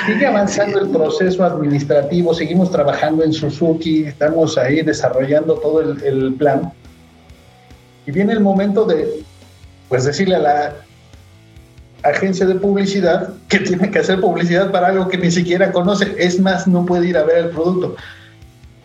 [0.06, 6.34] Sigue avanzando el proceso administrativo, seguimos trabajando en Suzuki, estamos ahí desarrollando todo el, el
[6.34, 6.74] plan.
[8.06, 9.24] Y viene el momento de,
[9.90, 10.76] pues, decirle a la
[12.04, 16.16] agencia de publicidad que tiene que hacer publicidad para algo que ni siquiera conoce.
[16.18, 17.96] Es más, no puede ir a ver el producto.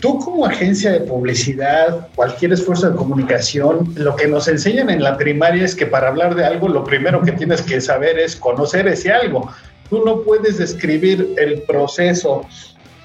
[0.01, 5.17] Tú como agencia de publicidad, cualquier esfuerzo de comunicación, lo que nos enseñan en la
[5.17, 8.87] primaria es que para hablar de algo, lo primero que tienes que saber es conocer
[8.89, 9.51] ese algo.
[9.89, 12.43] Tú no puedes describir el proceso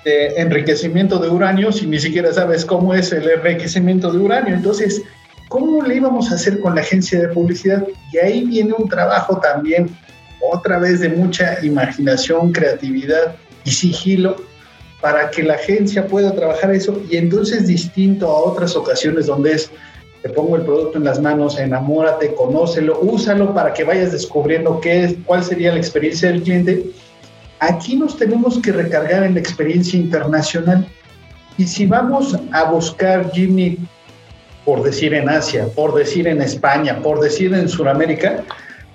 [0.04, 4.56] de enriquecimiento de uranio si ni siquiera sabes cómo es el enriquecimiento de uranio.
[4.56, 5.02] Entonces,
[5.52, 7.86] ¿cómo le íbamos a hacer con la agencia de publicidad?
[8.14, 9.90] Y ahí viene un trabajo también,
[10.50, 13.36] otra vez de mucha imaginación, creatividad
[13.66, 14.38] y sigilo
[15.02, 19.70] para que la agencia pueda trabajar eso y entonces distinto a otras ocasiones donde es
[20.22, 25.04] te pongo el producto en las manos, enamórate, conócelo, úsalo para que vayas descubriendo qué
[25.04, 26.86] es, cuál sería la experiencia del cliente.
[27.60, 30.88] Aquí nos tenemos que recargar en la experiencia internacional.
[31.58, 33.80] Y si vamos a buscar Jimmy,
[34.66, 38.44] por decir en Asia, por decir en España, por decir en Sudamérica,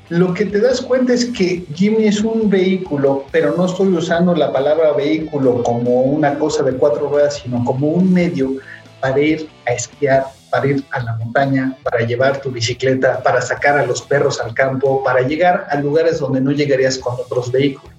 [0.09, 4.35] lo que te das cuenta es que Jimmy es un vehículo, pero no estoy usando
[4.37, 8.53] la palabra vehículo como una cosa de cuatro ruedas, sino como un medio
[9.01, 13.79] para ir a esquiar, para ir a la montaña, para llevar tu bicicleta, para sacar
[13.79, 17.97] a los perros al campo, para llegar a lugares donde no llegarías con otros vehículos.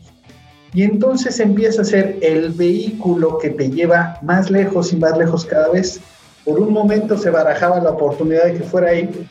[0.73, 5.43] Y entonces empieza a ser el vehículo que te lleva más lejos y más lejos
[5.45, 5.99] cada vez.
[6.47, 9.27] Por un momento se barajaba la oportunidad de que fuera ahí,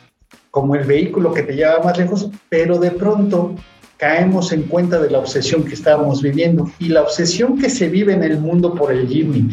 [0.51, 3.55] como el vehículo que te lleva más lejos, pero de pronto
[3.97, 6.69] caemos en cuenta de la obsesión que estábamos viviendo.
[6.77, 9.49] Y la obsesión que se vive en el mundo por el Jimmy,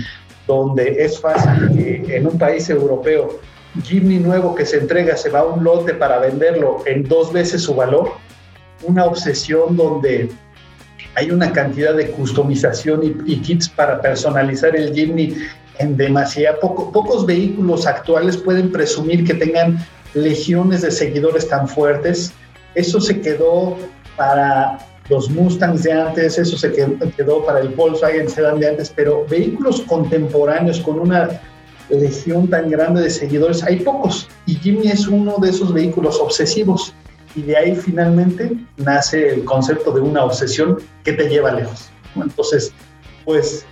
[0.47, 3.41] donde es fácil que en un país europeo
[3.83, 7.63] Jimmy nuevo que se entrega se va a un lote para venderlo en dos veces
[7.63, 8.11] su valor,
[8.83, 10.29] una obsesión donde
[11.15, 15.35] hay una cantidad de customización y, kits para personalizar el Jimny
[15.79, 19.85] en demasiado poco, pocos vehículos actuales pueden presumir que tengan
[20.15, 22.33] legiones de seguidores tan fuertes.
[22.75, 23.77] Eso se quedó
[24.17, 29.27] para los Mustangs de antes, eso se quedó para el Volkswagen Sedan de antes, pero
[29.29, 31.41] vehículos contemporáneos con una
[31.91, 34.29] legión tan grande de seguidores, hay pocos.
[34.47, 36.95] Y Jimmy es uno de esos vehículos obsesivos.
[37.37, 41.91] Y de ahí finalmente nace el concepto de una obsesión que te lleva lejos.
[42.15, 42.73] Entonces,
[43.25, 43.67] pues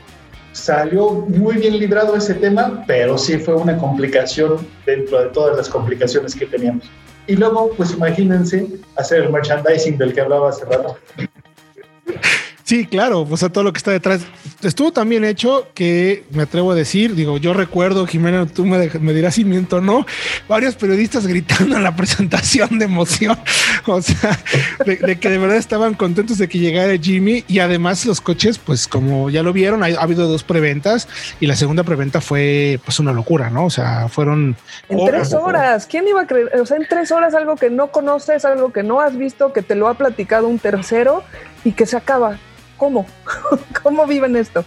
[0.53, 5.69] salió muy bien librado ese tema, pero sí fue una complicación dentro de todas las
[5.69, 6.85] complicaciones que teníamos.
[7.27, 10.97] Y luego, pues imagínense hacer el merchandising del que hablaba hace rato.
[12.73, 14.23] Sí, claro, o sea, todo lo que está detrás
[14.63, 18.89] estuvo tan bien hecho que me atrevo a decir, digo, yo recuerdo, Jimena, tú me,
[19.13, 20.07] dirás si miento no,
[20.49, 23.39] varios periodistas gritando en la presentación de emoción,
[23.87, 24.39] o sea,
[24.87, 28.89] de, que de verdad estaban contentos de que llegara Jimmy y además los coches, pues
[28.89, 31.09] como ya lo vieron, ha, habido dos preventas
[31.41, 33.67] y la segunda preventa fue pues una locura, ¿no?
[33.67, 34.57] O sea, fueron...
[34.89, 36.59] En tres horas, ¿quién iba a creer?
[36.59, 39.61] O sea, en tres horas algo que no conoces, algo que no has visto, que
[39.61, 41.23] te lo ha platicado un tercero
[41.65, 42.39] y que se acaba.
[42.83, 43.07] ¿Cómo?
[43.85, 44.65] ¿Cómo viven esto?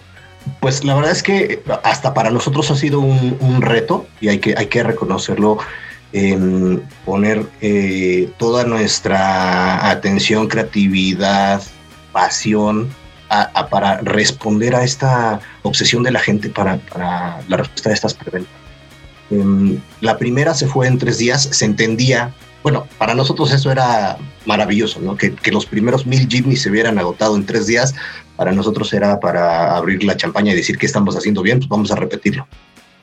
[0.61, 4.55] Pues la verdad es que hasta para nosotros ha sido un, reto y hay que,
[4.57, 5.57] hay que reconocerlo,
[7.03, 11.61] poner eh, toda nuestra atención, creatividad,
[12.13, 12.89] pasión
[13.69, 18.64] para responder a esta obsesión de la gente para, la respuesta de estas preguntas.
[19.31, 22.33] Em, la primera se fue en tres días, se entendía
[22.65, 25.15] bueno, para nosotros eso era maravilloso, ¿no?
[25.15, 27.93] Que, los primeros mil Jimmy se hubieran agotado en tres días,
[28.37, 31.91] para nosotros era para abrir la champaña y decir que estamos haciendo bien, pues vamos
[31.91, 32.47] a repetirlo.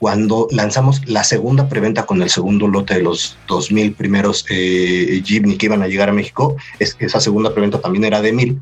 [0.00, 5.22] Cuando lanzamos la segunda preventa con el segundo lote de los dos mil primeros eh,
[5.24, 8.60] Jimny que iban a llegar a México, es, esa segunda preventa también era de mil,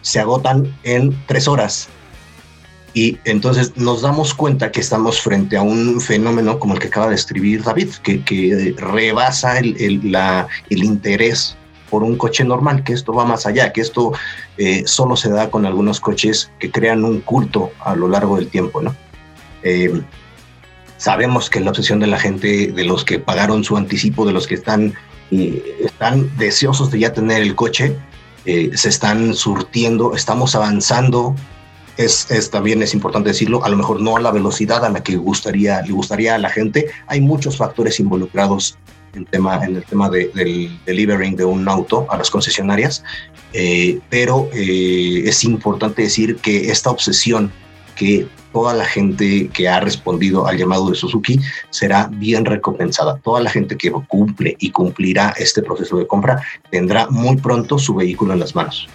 [0.00, 1.88] se agotan en tres horas
[2.96, 7.10] y entonces nos damos cuenta que estamos frente a un fenómeno como el que acaba
[7.10, 11.58] de escribir David, que, rebasa el, el, interés
[11.90, 14.12] por un coche normal, que esto va más allá, que esto
[14.56, 18.48] eh, solo se da con algunos coches que crean un culto a lo largo del
[18.48, 18.96] tiempo, ¿no?
[19.62, 20.00] Eh,
[20.96, 24.46] sabemos que la obsesión de la gente, de los que pagaron su anticipo, de los
[24.46, 24.94] que están,
[25.32, 27.94] eh, están deseosos de ya tener el coche,
[28.46, 31.34] se están surtiendo, estamos avanzando
[31.96, 35.16] es, también es importante decirlo, a lo mejor no a la velocidad a la que
[35.16, 36.86] gustaría, le gustaría a la gente.
[37.06, 38.78] Hay muchos factores involucrados
[39.14, 43.02] en, tema, en el tema de, del delivering de un auto a las concesionarias,
[43.52, 47.50] eh, pero eh, es importante decir que esta obsesión
[47.94, 53.18] que toda la gente que ha respondido al llamado de Suzuki será bien recompensada.
[53.18, 56.40] Toda la gente que cumple y cumplirá este proceso de compra
[56.70, 58.88] tendrá muy pronto su vehículo en las manos.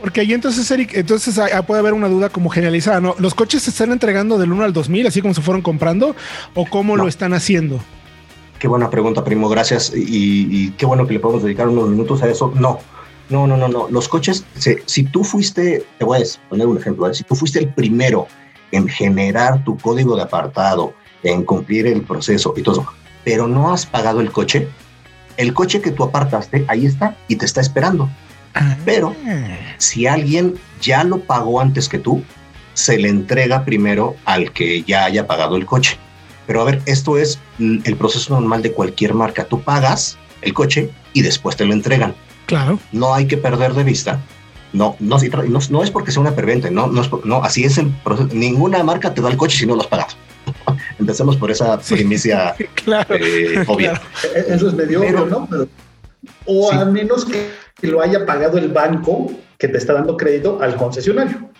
[0.00, 3.16] Porque ahí entonces, Eric, entonces puede haber una duda como generalizada, ¿no?
[3.18, 6.14] ¿Los coches se están entregando del 1 al 2000, así como se fueron comprando,
[6.54, 7.80] o cómo lo están haciendo?
[8.58, 9.92] Qué buena pregunta, primo, gracias.
[9.94, 12.52] Y, qué bueno que le podemos dedicar unos minutos a eso.
[12.54, 12.78] No,
[13.28, 13.88] No, no, no, no.
[13.90, 14.44] Los coches,
[14.86, 17.14] si, tú fuiste, te voy a poner un ejemplo, ¿eh?
[17.14, 18.26] si tú fuiste el primero
[18.72, 22.86] en generar tu código de apartado, en cumplir el proceso y todo,
[23.24, 24.68] pero no has pagado el coche,
[25.36, 28.08] el coche que tú apartaste, ahí está y te está esperando.
[28.54, 28.76] Ah.
[28.84, 29.14] Pero
[29.78, 32.22] si alguien ya lo pagó antes que tú,
[32.74, 35.98] se le entrega primero al que ya haya pagado el coche.
[36.46, 39.44] Pero a ver, esto es el proceso normal de cualquier marca.
[39.44, 42.14] Tú pagas el coche y después te lo entregan.
[42.46, 42.78] Claro.
[42.92, 44.20] No hay que perder de vista.
[44.72, 45.18] No, no,
[45.70, 48.28] no, es porque sea una pervente, no, no, es no, así es el proceso.
[48.32, 50.10] Ninguna marca te da el coche si no lo has pagado.
[50.98, 54.00] Empecemos por esa primicia eh, obvia.
[54.34, 55.48] E-, eso es medio obvio, ¿no?
[56.46, 57.50] o a menos que
[57.82, 61.50] lo haya pagado el banco que te está dando crédito al concesionario.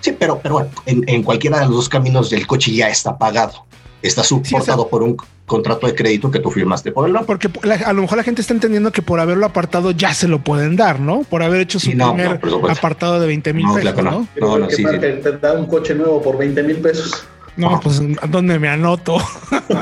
[0.00, 3.66] Sí, pero, pero bueno, en, cualquiera de los dos caminos el coche ya está pagado.
[4.02, 5.16] Está soportado por un
[5.46, 7.48] contrato de crédito que tú firmaste por el Porque
[7.84, 10.74] a lo mejor la gente está entendiendo que por haberlo apartado ya se lo pueden
[10.74, 11.22] dar, ¿no?
[11.22, 13.94] Por haber hecho su primer apartado de 20 mil pesos.
[14.02, 17.24] no, no, no, sí, te da un coche nuevo por 20 mil pesos.
[17.56, 19.18] No, pues ¿dónde me anoto?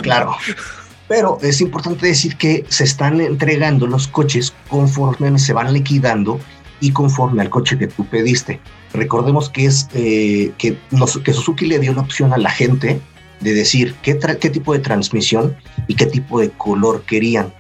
[0.03, 0.35] claro.
[1.11, 6.39] Pero es importante decir que se están entregando los coches conforme se van liquidando
[6.79, 8.61] y conforme al coche que tú pediste.
[8.93, 10.79] Recordemos que es eh, que,
[11.25, 13.01] que Suzuki le dio la opción a la gente
[13.41, 15.57] de decir qué, qué tipo de transmisión
[15.89, 17.53] y qué tipo de color querían.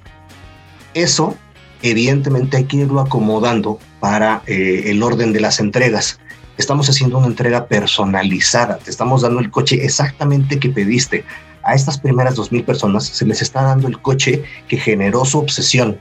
[0.94, 1.36] Eso,
[1.82, 6.20] evidentemente, hay que irlo acomodando para eh, el orden de las entregas
[6.57, 11.24] estamos haciendo una entrega personalizada, te estamos dando el coche exactamente que pediste.
[11.62, 15.98] A estas primeras 2.000 personas se les está dando el coche que generó su obsesión.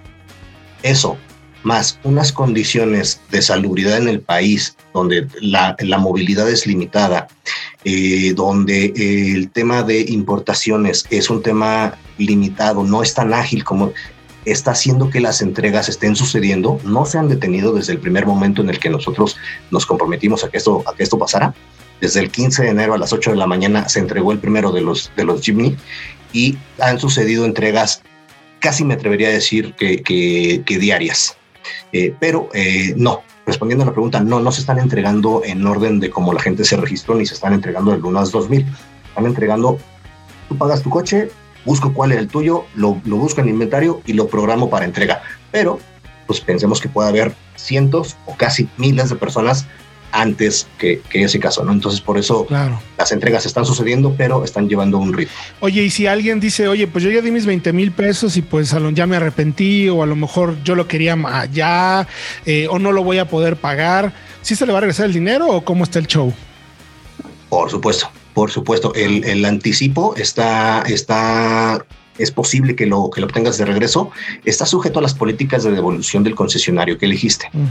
[0.83, 1.17] Eso,
[1.63, 7.27] más unas condiciones de salubridad en el país donde la, movilidad es limitada,
[7.83, 13.91] eh, donde el tema de importaciones es un tema limitado, no es tan ágil como
[14.45, 18.61] está haciendo que las entregas estén sucediendo, no se han detenido desde el primer momento
[18.61, 19.37] en el que nosotros
[19.71, 21.53] nos comprometimos a que esto, a que esto pasara.
[22.01, 24.71] Desde el 15 de enero a las 8 de la mañana se entregó el primero
[24.71, 25.75] de los, de los Jimny
[26.33, 28.01] y han sucedido entregas
[28.59, 31.37] casi me atrevería a decir que, que, diarias.
[31.91, 35.99] Eh, pero eh, no, respondiendo a la pregunta, no, no se están entregando en orden
[35.99, 38.65] de cómo la gente se registró, ni se están entregando el lunes 2000.
[39.09, 39.77] Están entregando,
[40.47, 41.29] tú pagas tu coche,
[41.65, 45.21] busco cuál es el tuyo, lo, lo busco en inventario y lo programo para entrega.
[45.51, 45.79] Pero,
[46.27, 49.65] pues pensemos que puede haber cientos o casi miles de personas
[50.11, 51.71] antes que, que, ese caso, ¿no?
[51.71, 52.47] Entonces, por eso
[52.97, 55.33] las entregas están sucediendo, pero están llevando un ritmo.
[55.59, 58.41] Oye, y si alguien dice, oye, pues yo ya di mis 20 mil pesos y
[58.41, 61.17] pues ya me arrepentí, o a lo mejor yo lo quería
[61.51, 62.07] ya,
[62.45, 65.13] eh, o no lo voy a poder pagar, ¿sí se le va a regresar el
[65.13, 66.33] dinero o cómo está el show?
[67.49, 68.09] Por supuesto.
[68.33, 71.83] Por supuesto, el, anticipo está, está,
[72.17, 74.11] es posible que lo, que lo obtengas de regreso.
[74.45, 77.49] Está sujeto a las políticas de devolución del concesionario que elegiste.
[77.51, 77.65] Mm.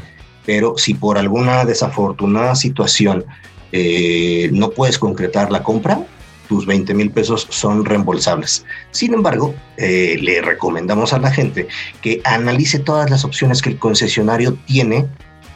[0.48, 3.26] Pero si por alguna desafortunada situación
[3.70, 6.00] eh, no puedes concretar la compra,
[6.48, 8.64] tus 20 mil pesos son reembolsables.
[8.90, 11.68] Sin embargo, eh, le recomendamos a la gente
[12.00, 15.06] que analice todas las opciones que el concesionario tiene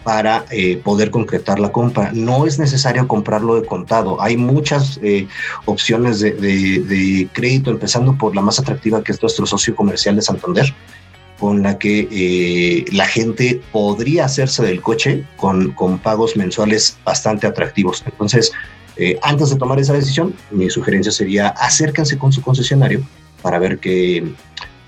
[0.05, 2.11] para eh, poder concretar la compra.
[2.13, 4.21] No es necesario comprarlo de contado.
[4.21, 5.01] Hay muchas
[5.65, 10.75] opciones de, crédito, empezando por la más atractiva que es nuestro socio comercial de Santander,
[11.43, 17.49] con la que eh, la gente podría hacerse del coche con, con pagos mensuales bastante
[17.49, 18.05] atractivos.
[18.07, 18.53] Entonces,
[19.23, 23.03] antes de tomar esa decisión, mi sugerencia sería acérquense con su concesionario
[23.43, 24.25] para ver qué,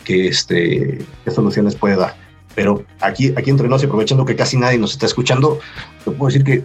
[0.05, 2.15] qué, este, qué soluciones puede dar.
[2.55, 5.59] Pero aquí, aquí entre nos aprovechando que casi nadie nos está escuchando,
[6.05, 6.63] te puedo decir que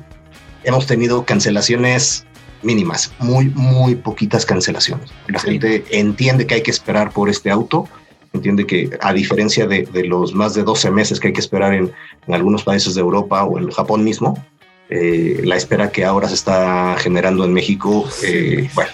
[0.66, 2.28] hemos tenido cancelaciones
[2.62, 5.10] mínimas, muy, muy poquitas cancelaciones.
[5.30, 7.88] La gente entiende que hay que esperar por este auto,
[8.34, 11.92] entiende que a diferencia de, los más de 12 meses que hay que esperar en,
[12.28, 14.44] algunos países de Europa o en Japón mismo,
[14.90, 18.92] eh, la espera que ahora se está generando en México, eh, bueno,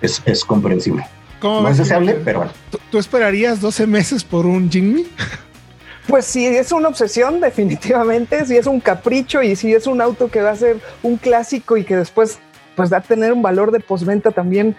[0.00, 1.04] es, es comprensible.
[1.42, 2.52] No es deseable, pero bueno.
[2.90, 5.06] ¿Tú, esperarías 12 meses por un Jimmy?
[6.06, 10.30] Pues sí, es una obsesión, definitivamente, si es un capricho y si es un auto
[10.30, 12.38] que va a ser un clásico y que después
[12.74, 14.76] pues va a tener un valor de postventa también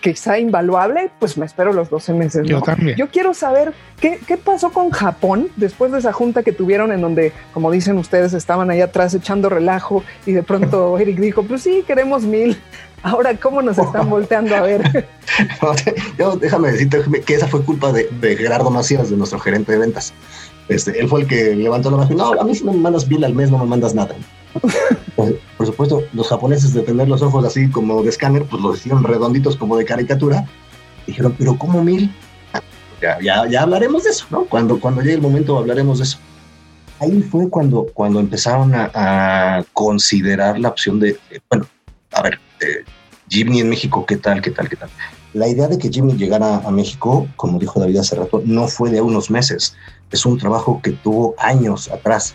[0.00, 2.46] quizá invaluable, pues me espero los 12 meses.
[2.46, 2.96] Yo también.
[2.96, 7.00] Yo quiero saber qué, qué, pasó con Japón después de esa junta que tuvieron en
[7.00, 11.62] donde, como dicen ustedes, estaban ahí atrás echando relajo y de pronto Eric dijo, pues
[11.62, 12.60] sí, queremos mil.
[13.02, 15.06] Ahora, ¿cómo nos están volteando a ver?
[16.18, 19.78] Yo, déjame decirte que esa fue culpa de, de Gerardo Macías, de nuestro gerente de
[19.78, 20.12] ventas.
[20.68, 23.06] Este, él fue el que levantó la mano y no, a mí si me mandas
[23.06, 24.14] bill al mes no me mandas nada.
[25.56, 29.04] Por supuesto, los japoneses de tener los ojos así como de escáner, pues los hicieron
[29.04, 30.46] redonditos como de caricatura.
[31.06, 32.12] Dijeron, pero ¿cómo mil?
[33.00, 34.44] Ya, ya, ya hablaremos de eso, ¿no?
[34.44, 36.18] Cuando, cuando llegue el momento hablaremos de eso.
[36.98, 41.18] ahí fue cuando, cuando empezaron a, considerar la opción de,
[41.50, 41.66] bueno,
[42.12, 42.84] a ver, eh,
[43.28, 44.88] Jimmy en México, ¿qué tal, qué tal, qué tal?
[45.34, 48.90] La idea de que Jimmy llegara a México, como dijo David hace rato, no fue
[48.90, 49.76] de unos meses.
[50.10, 52.34] Es un trabajo que tuvo años atrás.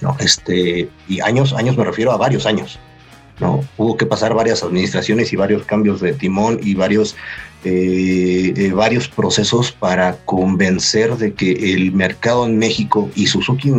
[0.00, 0.16] ¿No?
[0.20, 2.78] Este, y años, años me refiero a varios años.
[3.40, 3.62] ¿no?
[3.76, 7.16] Hubo que pasar varias administraciones y varios cambios de timón y varios,
[7.64, 13.72] eh, eh, varios procesos para convencer de que el mercado en México y Suzuki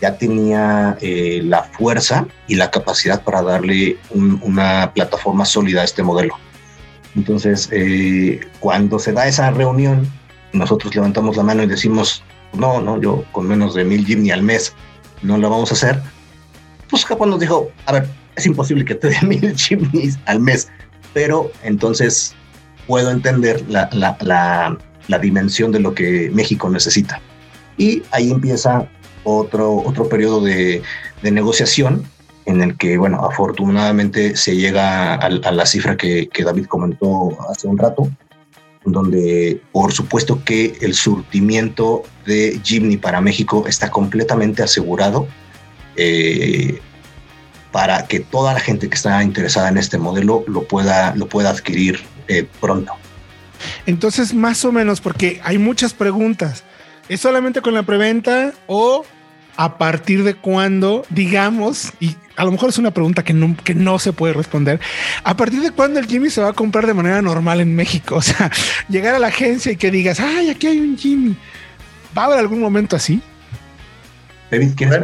[0.00, 6.02] ya tenía eh, la fuerza y la capacidad para darle una plataforma sólida a este
[6.02, 6.34] modelo.
[7.16, 7.68] Entonces,
[8.60, 10.08] cuando se da esa reunión,
[10.52, 12.22] nosotros levantamos la mano y decimos,
[12.54, 14.74] no, no, yo con menos de mil Jimny al mes
[15.22, 16.00] no lo vamos a hacer
[16.88, 20.68] pues Japón nos dijo, a ver, es imposible que te den mil chimneys al mes,
[21.14, 22.34] pero entonces
[22.86, 24.16] puedo entender la, la,
[25.06, 27.20] la, dimensión de lo que México necesita.
[27.76, 28.88] Y ahí empieza
[29.24, 30.82] otro, otro periodo de,
[31.22, 32.04] de negociación
[32.46, 37.76] en el que, bueno, afortunadamente se llega a, la cifra que, David comentó hace un
[37.76, 38.08] rato,
[38.92, 45.28] donde por supuesto que el surtimiento de Jimny para México está completamente asegurado
[45.96, 46.80] eh,
[47.72, 51.50] para que toda la gente que está interesada en este modelo lo pueda, lo pueda
[51.50, 52.92] adquirir eh, pronto.
[53.86, 56.64] Entonces, más o menos, porque hay muchas preguntas.
[57.08, 59.04] ¿Es solamente con la preventa o
[59.56, 63.74] a partir de cuándo, digamos, y a lo mejor es una pregunta que no, que
[63.74, 64.78] no se puede responder,
[65.24, 68.16] a partir de cuándo el Jimmy se va a comprar de manera normal en México?
[68.18, 68.50] O sea,
[68.88, 71.36] llegar a la agencia y que digas, ay, aquí hay un Jimmy.
[72.16, 73.22] ¿Va a haber algún momento así?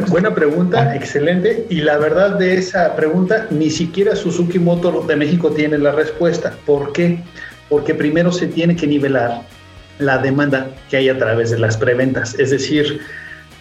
[0.09, 0.95] buena pregunta, ah.
[0.95, 1.65] excelente.
[1.69, 6.53] Y la verdad de esa pregunta, ni siquiera Suzuki Motor de México tiene la respuesta.
[6.65, 7.19] ¿Por qué?
[7.69, 9.41] Porque primero se tiene que nivelar
[9.99, 12.37] la demanda que hay a través de las preventas.
[12.37, 12.99] Es decir,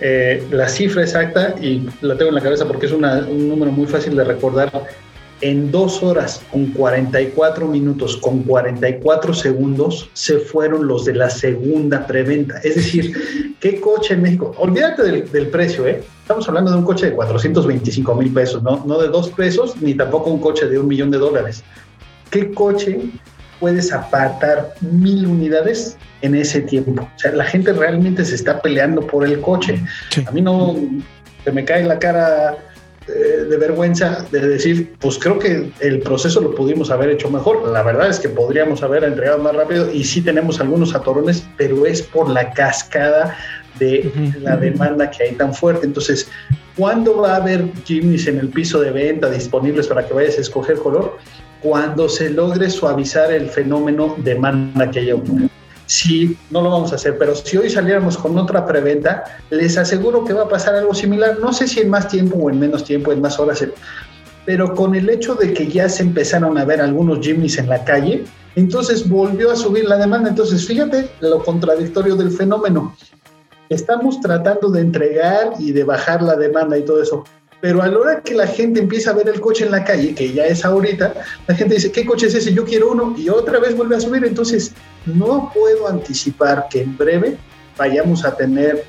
[0.01, 3.03] eh, la cifra exacta, y la tengo en la cabeza porque es un
[3.49, 4.71] número muy fácil de recordar,
[5.41, 12.07] en dos horas con 44 minutos, con 44 segundos, se fueron los de la segunda
[12.07, 12.59] preventa.
[12.65, 14.55] Es decir, ¿qué coche en México?
[14.59, 16.03] Olvídate del, precio, ¿eh?
[16.23, 18.83] Estamos hablando de un coche de 425 mil pesos, ¿no?
[18.87, 21.63] no de dos pesos, ni tampoco un coche de un millón de dólares.
[22.31, 23.01] ¿Qué coche
[23.61, 27.03] puedes apartar mil unidades en ese tiempo?
[27.03, 29.81] O sea, la gente realmente se está peleando por el coche.
[30.27, 30.77] A mí no
[31.45, 32.57] se me cae la cara
[33.07, 37.69] eh, de vergüenza de decir, pues creo que el proceso lo pudimos haber hecho mejor.
[37.69, 41.85] La verdad es que podríamos haber entregado más rápido y sí tenemos algunos atorones, pero
[41.85, 43.37] es por la cascada
[43.79, 45.85] de la demanda que hay tan fuerte.
[45.85, 46.31] Entonces,
[46.77, 50.41] ¿cuándo va a haber Jimmys en el piso de venta disponibles para que vayas a
[50.41, 51.19] escoger color?
[51.65, 55.49] Cuando se logre suavizar el fenómeno demanda que haya ocurrido
[55.87, 60.25] si no lo vamos a hacer, pero si hoy saliéramos con otra preventa, les aseguro
[60.25, 61.39] que va a pasar algo similar.
[61.41, 63.65] No sé si en más tiempo o en menos tiempo, en más horas,
[64.45, 67.83] pero con el hecho de que ya se empezaron a ver algunos Jimmys en la
[67.83, 68.25] calle,
[68.57, 70.29] entonces volvió a subir la demanda.
[70.29, 72.95] Entonces, fíjate lo contradictorio del fenómeno.
[73.71, 77.25] Estamos tratando de entregar y de bajar la demanda y todo eso,
[77.65, 80.15] pero a la hora que la gente empieza a ver el coche en la calle,
[80.15, 81.15] que ya es ahorita,
[81.47, 82.53] la gente dice, ¿qué coche es ese?
[82.53, 84.23] Yo quiero uno y otra vez vuelve a subir.
[84.23, 84.75] Entonces,
[85.07, 87.39] no puedo anticipar que en breve
[87.79, 88.85] vayamos a tener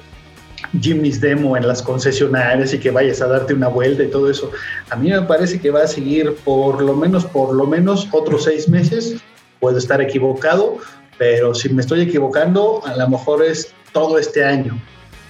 [0.81, 4.51] Jimmy's Demo en las concesionarias y que vayas a darte una vuelta y todo eso.
[4.89, 8.43] A mí me parece que va a seguir por lo menos, por lo menos otros
[8.43, 9.21] seis meses.
[9.61, 10.79] Puedo estar equivocado,
[11.17, 14.77] pero si me estoy equivocando, a lo mejor es todo este año.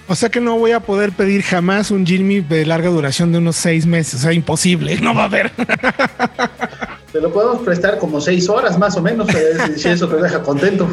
[0.08, 3.38] O sea que no voy a poder pedir jamás un Jimmy de larga duración de
[3.38, 4.14] unos seis meses.
[4.14, 5.50] O sea, imposible, no va a haber.
[7.12, 10.42] Te lo podemos prestar como seis horas más o menos, eh, si eso te deja
[10.42, 10.86] contento.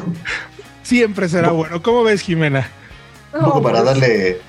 [0.81, 1.81] Siempre será bueno.
[1.83, 2.69] ¿Cómo ves, Jimena?
[3.33, 4.41] Un poco para pues- darle,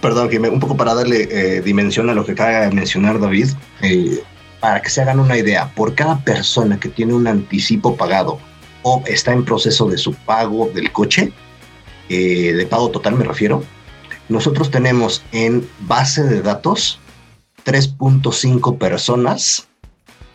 [0.00, 3.48] perdón, Jimena, un poco para darle eh, dimensión a lo que acaba de mencionar David,
[3.82, 4.22] eh,
[4.60, 8.38] para que se hagan una idea, por cada persona que tiene un anticipo pagado
[8.82, 11.32] o está en proceso de su pago del coche,
[12.08, 13.62] de pago total me refiero,
[14.30, 17.00] nosotros tenemos en base de datos
[17.66, 19.68] 3.5 personas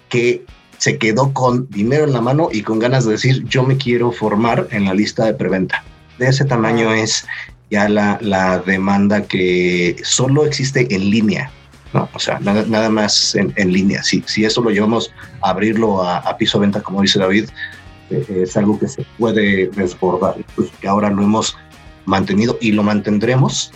[0.09, 0.45] que
[0.77, 4.11] se quedó con dinero en la mano y con ganas de decir yo me quiero
[4.11, 5.83] formar en la lista de preventa.
[6.19, 7.25] De ese tamaño es
[7.71, 11.49] ya la, demanda que solo existe en línea,
[11.93, 12.09] ¿no?
[12.13, 14.03] O sea, nada, más en, línea.
[14.03, 17.49] Si, si eso lo llevamos a abrirlo a, piso venta, como dice David,
[18.11, 20.35] eh, es algo que se puede desbordar.
[20.55, 21.57] Pues que ahora lo hemos
[22.05, 23.71] mantenido y lo mantendremos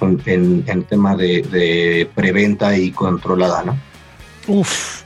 [0.00, 3.78] en, en tema de, preventa y controlada, ¿no?
[4.48, 5.02] Uf.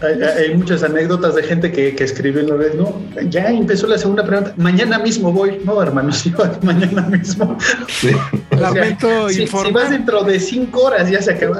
[0.00, 4.54] Hay, muchas anécdotas de gente que, en la red, no, ya empezó la segunda pregunta,
[4.56, 6.24] mañana mismo voy, no hermanos,
[6.62, 7.58] mañana mismo.
[8.52, 9.66] Lamento si, informar.
[9.66, 11.56] si vas dentro de cinco horas ya se acabó.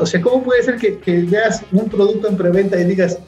[0.00, 3.18] O sea, ¿cómo puede ser que, que veas un producto en preventa y digas,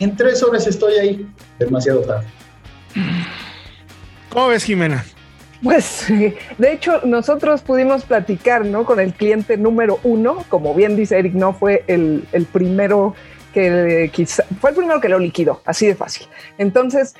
[0.00, 1.26] en tres horas estoy ahí?
[1.60, 2.26] Demasiado tarde.
[4.30, 5.04] ¿Cómo ves, Jimena?
[5.62, 8.84] Pues de hecho nosotros pudimos platicar ¿no?
[8.84, 13.14] con el cliente número uno, como bien dice Eric, no fue el, el primero
[13.52, 16.26] que quizá, fue el primero que lo liquidó, así de fácil.
[16.58, 17.14] Entonces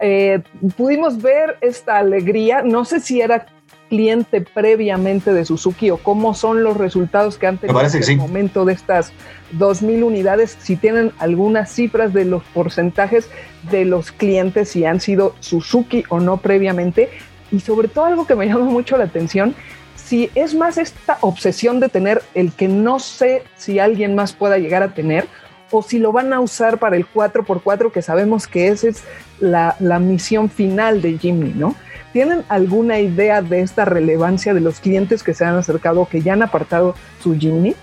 [0.00, 0.40] eh,
[0.76, 3.46] pudimos ver esta alegría, no sé si era
[3.88, 8.16] cliente previamente de Suzuki o cómo son los resultados que han tenido en el sí.
[8.16, 9.12] momento de estas
[9.58, 13.28] 2.000 unidades, si tienen algunas cifras de los porcentajes
[13.70, 17.10] de los clientes, si han sido Suzuki o no previamente,
[17.52, 19.54] y sobre todo algo que me llama mucho la atención,
[19.94, 24.58] si es más esta obsesión de tener el que no sé si alguien más pueda
[24.58, 25.26] llegar a tener,
[25.70, 29.04] o si lo van a usar para el 4x4, que sabemos que esa es
[29.40, 31.74] la, la misión final de Jimny, ¿no?
[32.12, 36.34] ¿Tienen alguna idea de esta relevancia de los clientes que se han acercado, que ya
[36.34, 37.74] han apartado su Jimny?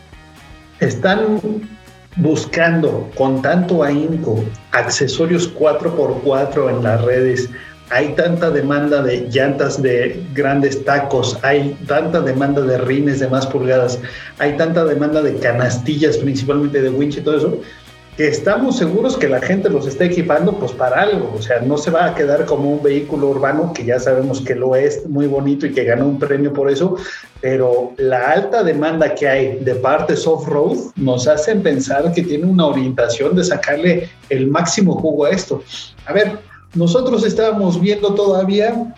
[0.79, 1.39] Están
[2.15, 7.49] buscando con tanto ahínco accesorios 4x4 en las redes.
[7.91, 13.47] Hay tanta demanda de llantas de grandes tacos, hay tanta demanda de rines de más
[13.47, 13.99] pulgadas,
[14.37, 17.59] hay tanta demanda de canastillas, principalmente de winch y todo eso,
[18.19, 21.77] que estamos seguros que la gente los está equipando pues para algo, o sea, no
[21.77, 25.25] se va a quedar como un vehículo urbano, que ya sabemos que lo es muy
[25.25, 26.97] bonito y que ganó un premio por eso,
[27.39, 32.67] pero la alta demanda que hay de partes off-road nos hacen pensar que tiene una
[32.67, 35.63] orientación de sacarle el máximo jugo a esto.
[36.05, 36.39] A ver,
[36.75, 38.93] nosotros estábamos viendo todavía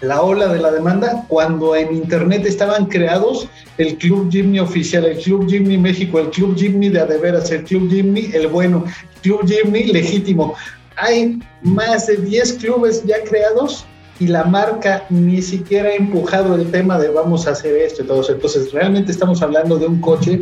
[0.00, 3.48] la ola de la demanda cuando en internet estaban creados
[3.78, 7.88] el Club Jimny oficial, el Club Jimny México, el Club Jimny de Adeveras, el Club
[7.88, 8.84] Jimny el bueno,
[9.22, 10.54] Club Jimny legítimo.
[10.96, 13.84] Hay más de 10 clubes ya creados
[14.18, 18.06] y la marca ni siquiera ha empujado el tema de vamos a hacer esto y
[18.06, 18.32] todo eso.
[18.32, 20.40] Entonces, realmente estamos hablando de un coche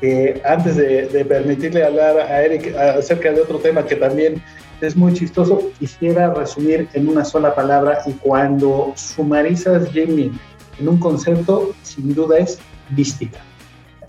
[0.00, 4.42] que antes de permitirle hablar a Eric acerca de otro tema que también
[4.80, 5.60] es muy chistoso.
[5.78, 10.32] Quisiera resumir en una sola palabra y cuando sumarizas Jimmy
[10.78, 12.58] en un concepto, sin duda es
[12.94, 13.40] mística.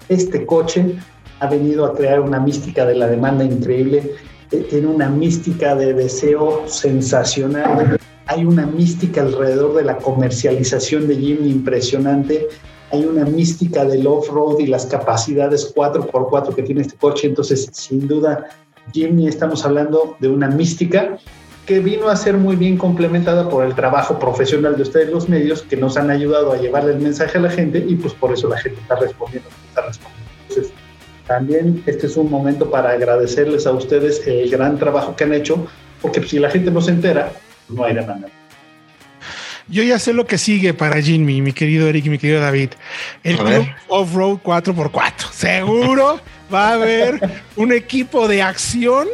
[0.10, 0.98] Este coche
[1.40, 4.12] ha venido a crear una mística de la demanda increíble,
[4.50, 11.50] tiene una mística de deseo sensacional, hay una mística alrededor de la comercialización de Jimny
[11.50, 12.48] impresionante,
[12.92, 18.08] hay una mística del off-road y las capacidades 4x4 que tiene este coche, entonces sin
[18.08, 18.48] duda
[18.94, 21.18] Jimny estamos hablando de una mística
[21.66, 25.64] que vino a ser muy bien complementada por el trabajo profesional de ustedes los medios
[25.64, 28.48] que nos han ayudado a llevarle el mensaje a la gente y pues por eso
[28.48, 30.32] la gente está respondiendo, está respondiendo.
[30.48, 30.74] Entonces,
[31.28, 35.68] también este es un momento para agradecerles a ustedes el gran trabajo que han hecho,
[36.02, 37.34] porque si la gente no se entera,
[37.68, 38.30] no hay demanda.
[39.70, 42.70] Yo ya sé lo que sigue para Jimmy, mi querido Eric y mi querido David.
[43.24, 45.32] El Club Off-Road 4x4.
[45.32, 46.20] Seguro
[46.54, 49.08] va a haber un equipo de acción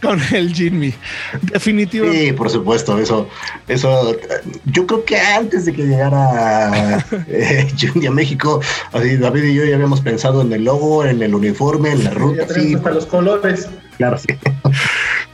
[0.00, 0.94] con el Jimmy.
[1.42, 2.26] Definitivamente.
[2.26, 3.28] Sí, por supuesto, eso,
[3.66, 4.16] eso,
[4.66, 8.60] yo creo que antes de que llegara eh, Jimny a México,
[8.92, 12.10] así David y yo ya habíamos pensado en el logo, en el uniforme, en la
[12.10, 12.46] ruta.
[12.46, 13.68] Ya sí, hasta los colores.
[13.98, 14.28] Claro, sí.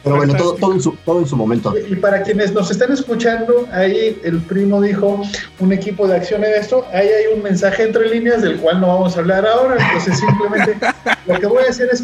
[0.02, 1.74] Pero bueno, todo, todo, en su, todo en su momento.
[1.88, 5.22] Y para quienes nos están escuchando, ahí el primo dijo
[5.60, 8.88] un equipo de acción en esto, ahí hay un mensaje entre líneas del cual no
[8.88, 10.76] vamos a hablar ahora, entonces simplemente
[11.26, 12.02] lo que voy a hacer es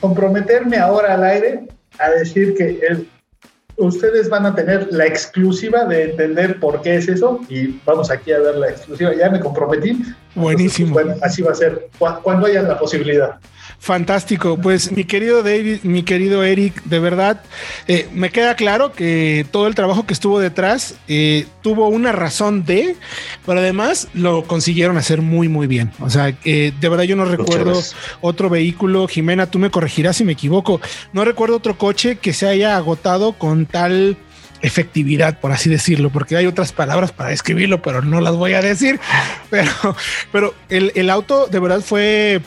[0.00, 1.68] comprometerme ahora al aire
[1.98, 3.08] a decir que el,
[3.76, 8.32] ustedes van a tener la exclusiva de entender por qué es eso y vamos aquí
[8.32, 9.12] a ver la exclusiva.
[9.14, 10.02] Ya me comprometí.
[10.34, 10.88] Buenísimo.
[10.88, 11.88] Entonces, bueno, así va a ser
[12.22, 13.38] cuando haya la posibilidad.
[13.80, 14.58] Fantástico.
[14.58, 17.42] Pues mi querido David, mi querido Eric, de verdad,
[17.88, 22.66] eh, me queda claro que todo el trabajo que estuvo detrás eh, tuvo una razón
[22.66, 22.94] de,
[23.46, 25.92] pero además lo consiguieron hacer muy, muy bien.
[26.00, 27.80] O sea, eh, de verdad yo no recuerdo
[28.20, 29.08] otro vehículo.
[29.08, 30.78] Jimena, tú me corregirás si me equivoco.
[31.14, 34.18] No recuerdo otro coche que se haya agotado con tal
[34.60, 38.60] efectividad, por así decirlo, porque hay otras palabras para describirlo, pero no las voy a
[38.60, 39.00] decir.
[39.48, 39.72] Pero,
[40.30, 42.40] pero el, el auto de verdad fue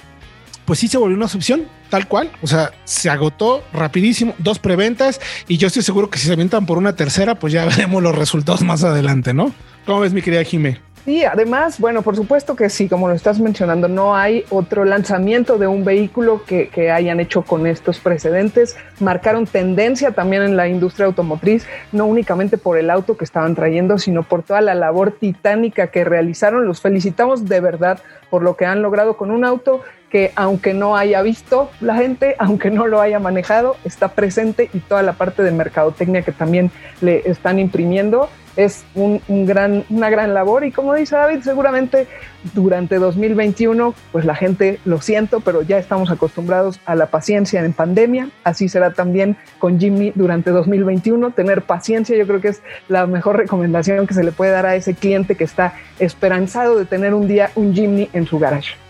[0.65, 2.31] pues sí se volvió una opción tal cual.
[2.41, 6.65] O sea, se agotó rapidísimo, dos preventas y yo estoy seguro que si se avientan
[6.65, 9.51] por una tercera, pues ya veremos los resultados más adelante, ¿no?
[9.85, 10.79] ¿Cómo ves, mi querida Jime?
[11.05, 15.57] Sí, además, bueno, por supuesto que sí, como lo estás mencionando, no hay otro lanzamiento
[15.57, 18.77] de un vehículo que, hayan hecho con estos precedentes.
[19.01, 23.97] Marcaron tendencia también en la industria automotriz, no únicamente por el auto que estaban trayendo,
[23.97, 26.65] sino por toda la labor titánica que realizaron.
[26.65, 27.99] Los felicitamos de verdad
[28.29, 29.81] por lo que han logrado con un auto
[30.13, 34.77] que aunque no haya visto la gente, aunque no lo haya manejado, está presente y
[34.77, 36.69] toda la parte de mercadotecnia que también
[37.01, 40.65] le están imprimiendo es un, gran, una gran labor.
[40.65, 42.05] Y como dice David, seguramente
[42.53, 47.73] durante 2021, pues la gente, lo siento, pero ya estamos acostumbrados a la paciencia en
[47.73, 53.07] pandemia, así será también con Jimmy durante 2021, tener paciencia yo creo que es la
[53.07, 57.15] mejor recomendación que se le puede dar a ese cliente que está esperanzado de tener
[57.15, 58.82] un día un Jimmy en su garage.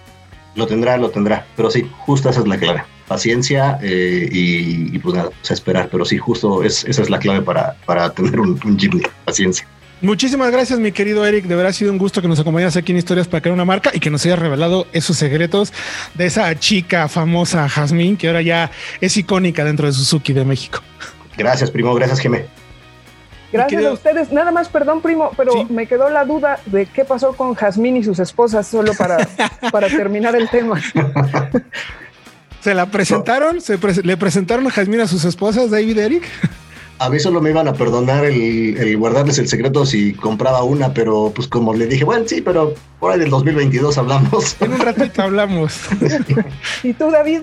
[0.55, 5.15] Lo tendrá, lo tendrá, pero sí, justo esa es la clave paciencia eh, y, pues
[5.15, 5.89] nada, pues esperar.
[5.91, 9.67] Pero sí, justo esa es la clave para, para tener un, un paciencia.
[10.01, 11.45] Muchísimas gracias, mi querido Eric.
[11.45, 13.63] De verdad ha sido un gusto que nos acompañes aquí en Historias para crear una
[13.63, 15.71] marca y que nos haya revelado esos secretos
[16.13, 20.81] de esa chica famosa Jasmine, que ahora ya es icónica dentro de Suzuki de México.
[21.37, 21.95] Gracias, primo.
[21.95, 22.45] Gracias, Jimé.
[23.53, 24.31] Gracias a ustedes.
[24.31, 28.03] Nada más, perdón, primo, pero me quedó la duda de qué pasó con Jasmine y
[28.03, 29.17] sus esposas, solo para,
[29.71, 30.81] para terminar el tema.
[32.61, 33.61] ¿Se la presentaron?
[33.61, 36.23] ¿Se ¿Le presentaron a Jasmine a sus esposas, David Eric?
[36.99, 41.31] A mí solo me iban a perdonar el, guardarles el secreto si compraba una, pero
[41.35, 44.55] pues como le dije, bueno, sí, pero por ahí del 2022 hablamos.
[44.61, 45.77] En un ratito hablamos.
[46.83, 47.41] ¿Y tú, David?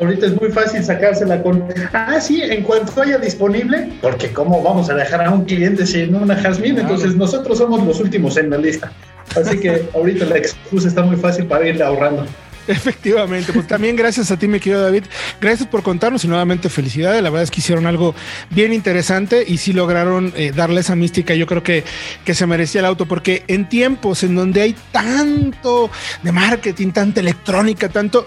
[0.00, 4.90] Ahorita es muy fácil sacársela con, ah, sí, en cuanto haya disponible, porque cómo vamos
[4.90, 8.58] a dejar a un cliente sin una Jasmine, entonces nosotros somos los últimos en la
[8.58, 8.90] lista.
[9.36, 12.26] Así que ahorita la excusa está muy fácil para irle ahorrando.
[12.66, 15.04] Efectivamente, pues también gracias a ti, mi querido David.
[15.40, 17.22] Gracias por contarnos y nuevamente felicidades.
[17.22, 18.14] La verdad es que hicieron algo
[18.50, 21.34] bien interesante y sí lograron eh, darle esa mística.
[21.34, 21.84] Yo creo que,
[22.24, 25.90] que se merecía el auto, porque en tiempos en donde hay tanto
[26.22, 28.26] de marketing, tanta electrónica, tanto.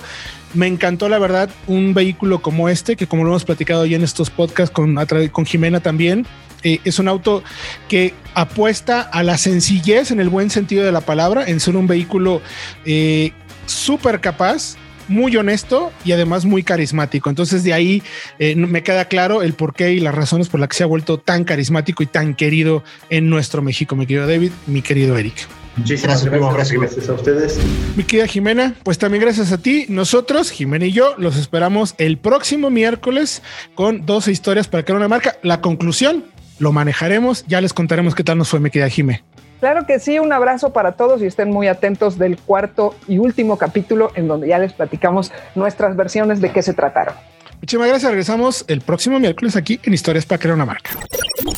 [0.54, 4.04] Me encantó, la verdad, un vehículo como este, que como lo hemos platicado ya en
[4.04, 6.26] estos podcasts con, Jimena también,
[6.64, 7.43] eh, es un auto
[7.88, 11.88] que apuesta a la sencillez en el buen sentido de la palabra, en ser un
[11.88, 12.41] vehículo
[12.86, 13.32] eh,
[13.66, 14.78] súper capaz,
[15.08, 17.30] muy honesto y además muy carismático.
[17.30, 18.04] Entonces de ahí
[18.39, 21.20] eh, me queda claro el porqué y las razones por las que se ha vuelto
[21.20, 25.48] tan carismático y tan querido en nuestro México, mi querido David, mi querido Eric.
[25.78, 27.59] Muchísimas gracias, gracias, a ustedes.
[27.95, 29.86] Mi querida Jimena, pues también gracias a ti.
[29.89, 33.43] Nosotros, Jimena y yo, los esperamos el próximo miércoles
[33.75, 35.36] con 12 historias para crear una marca.
[35.43, 36.25] La conclusión
[36.59, 39.23] lo manejaremos, ya les contaremos qué tal nos fue, mi querida Jimena.
[39.59, 43.57] Claro que sí, un abrazo para todos y estén muy atentos del cuarto y último
[43.57, 47.15] capítulo en donde ya les platicamos nuestras versiones de qué se trataron.
[47.62, 50.91] Muchísimas gracias, regresamos el próximo miércoles aquí en Historias para crear una marca.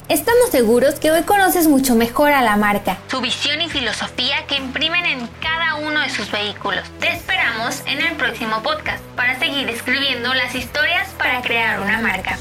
[0.07, 4.55] Estamos seguros que hoy conoces mucho mejor a la marca, su visión y filosofía que
[4.55, 6.83] imprimen en cada uno de sus vehículos.
[6.99, 12.39] Te esperamos en el próximo podcast para seguir escribiendo las historias para crear una marca.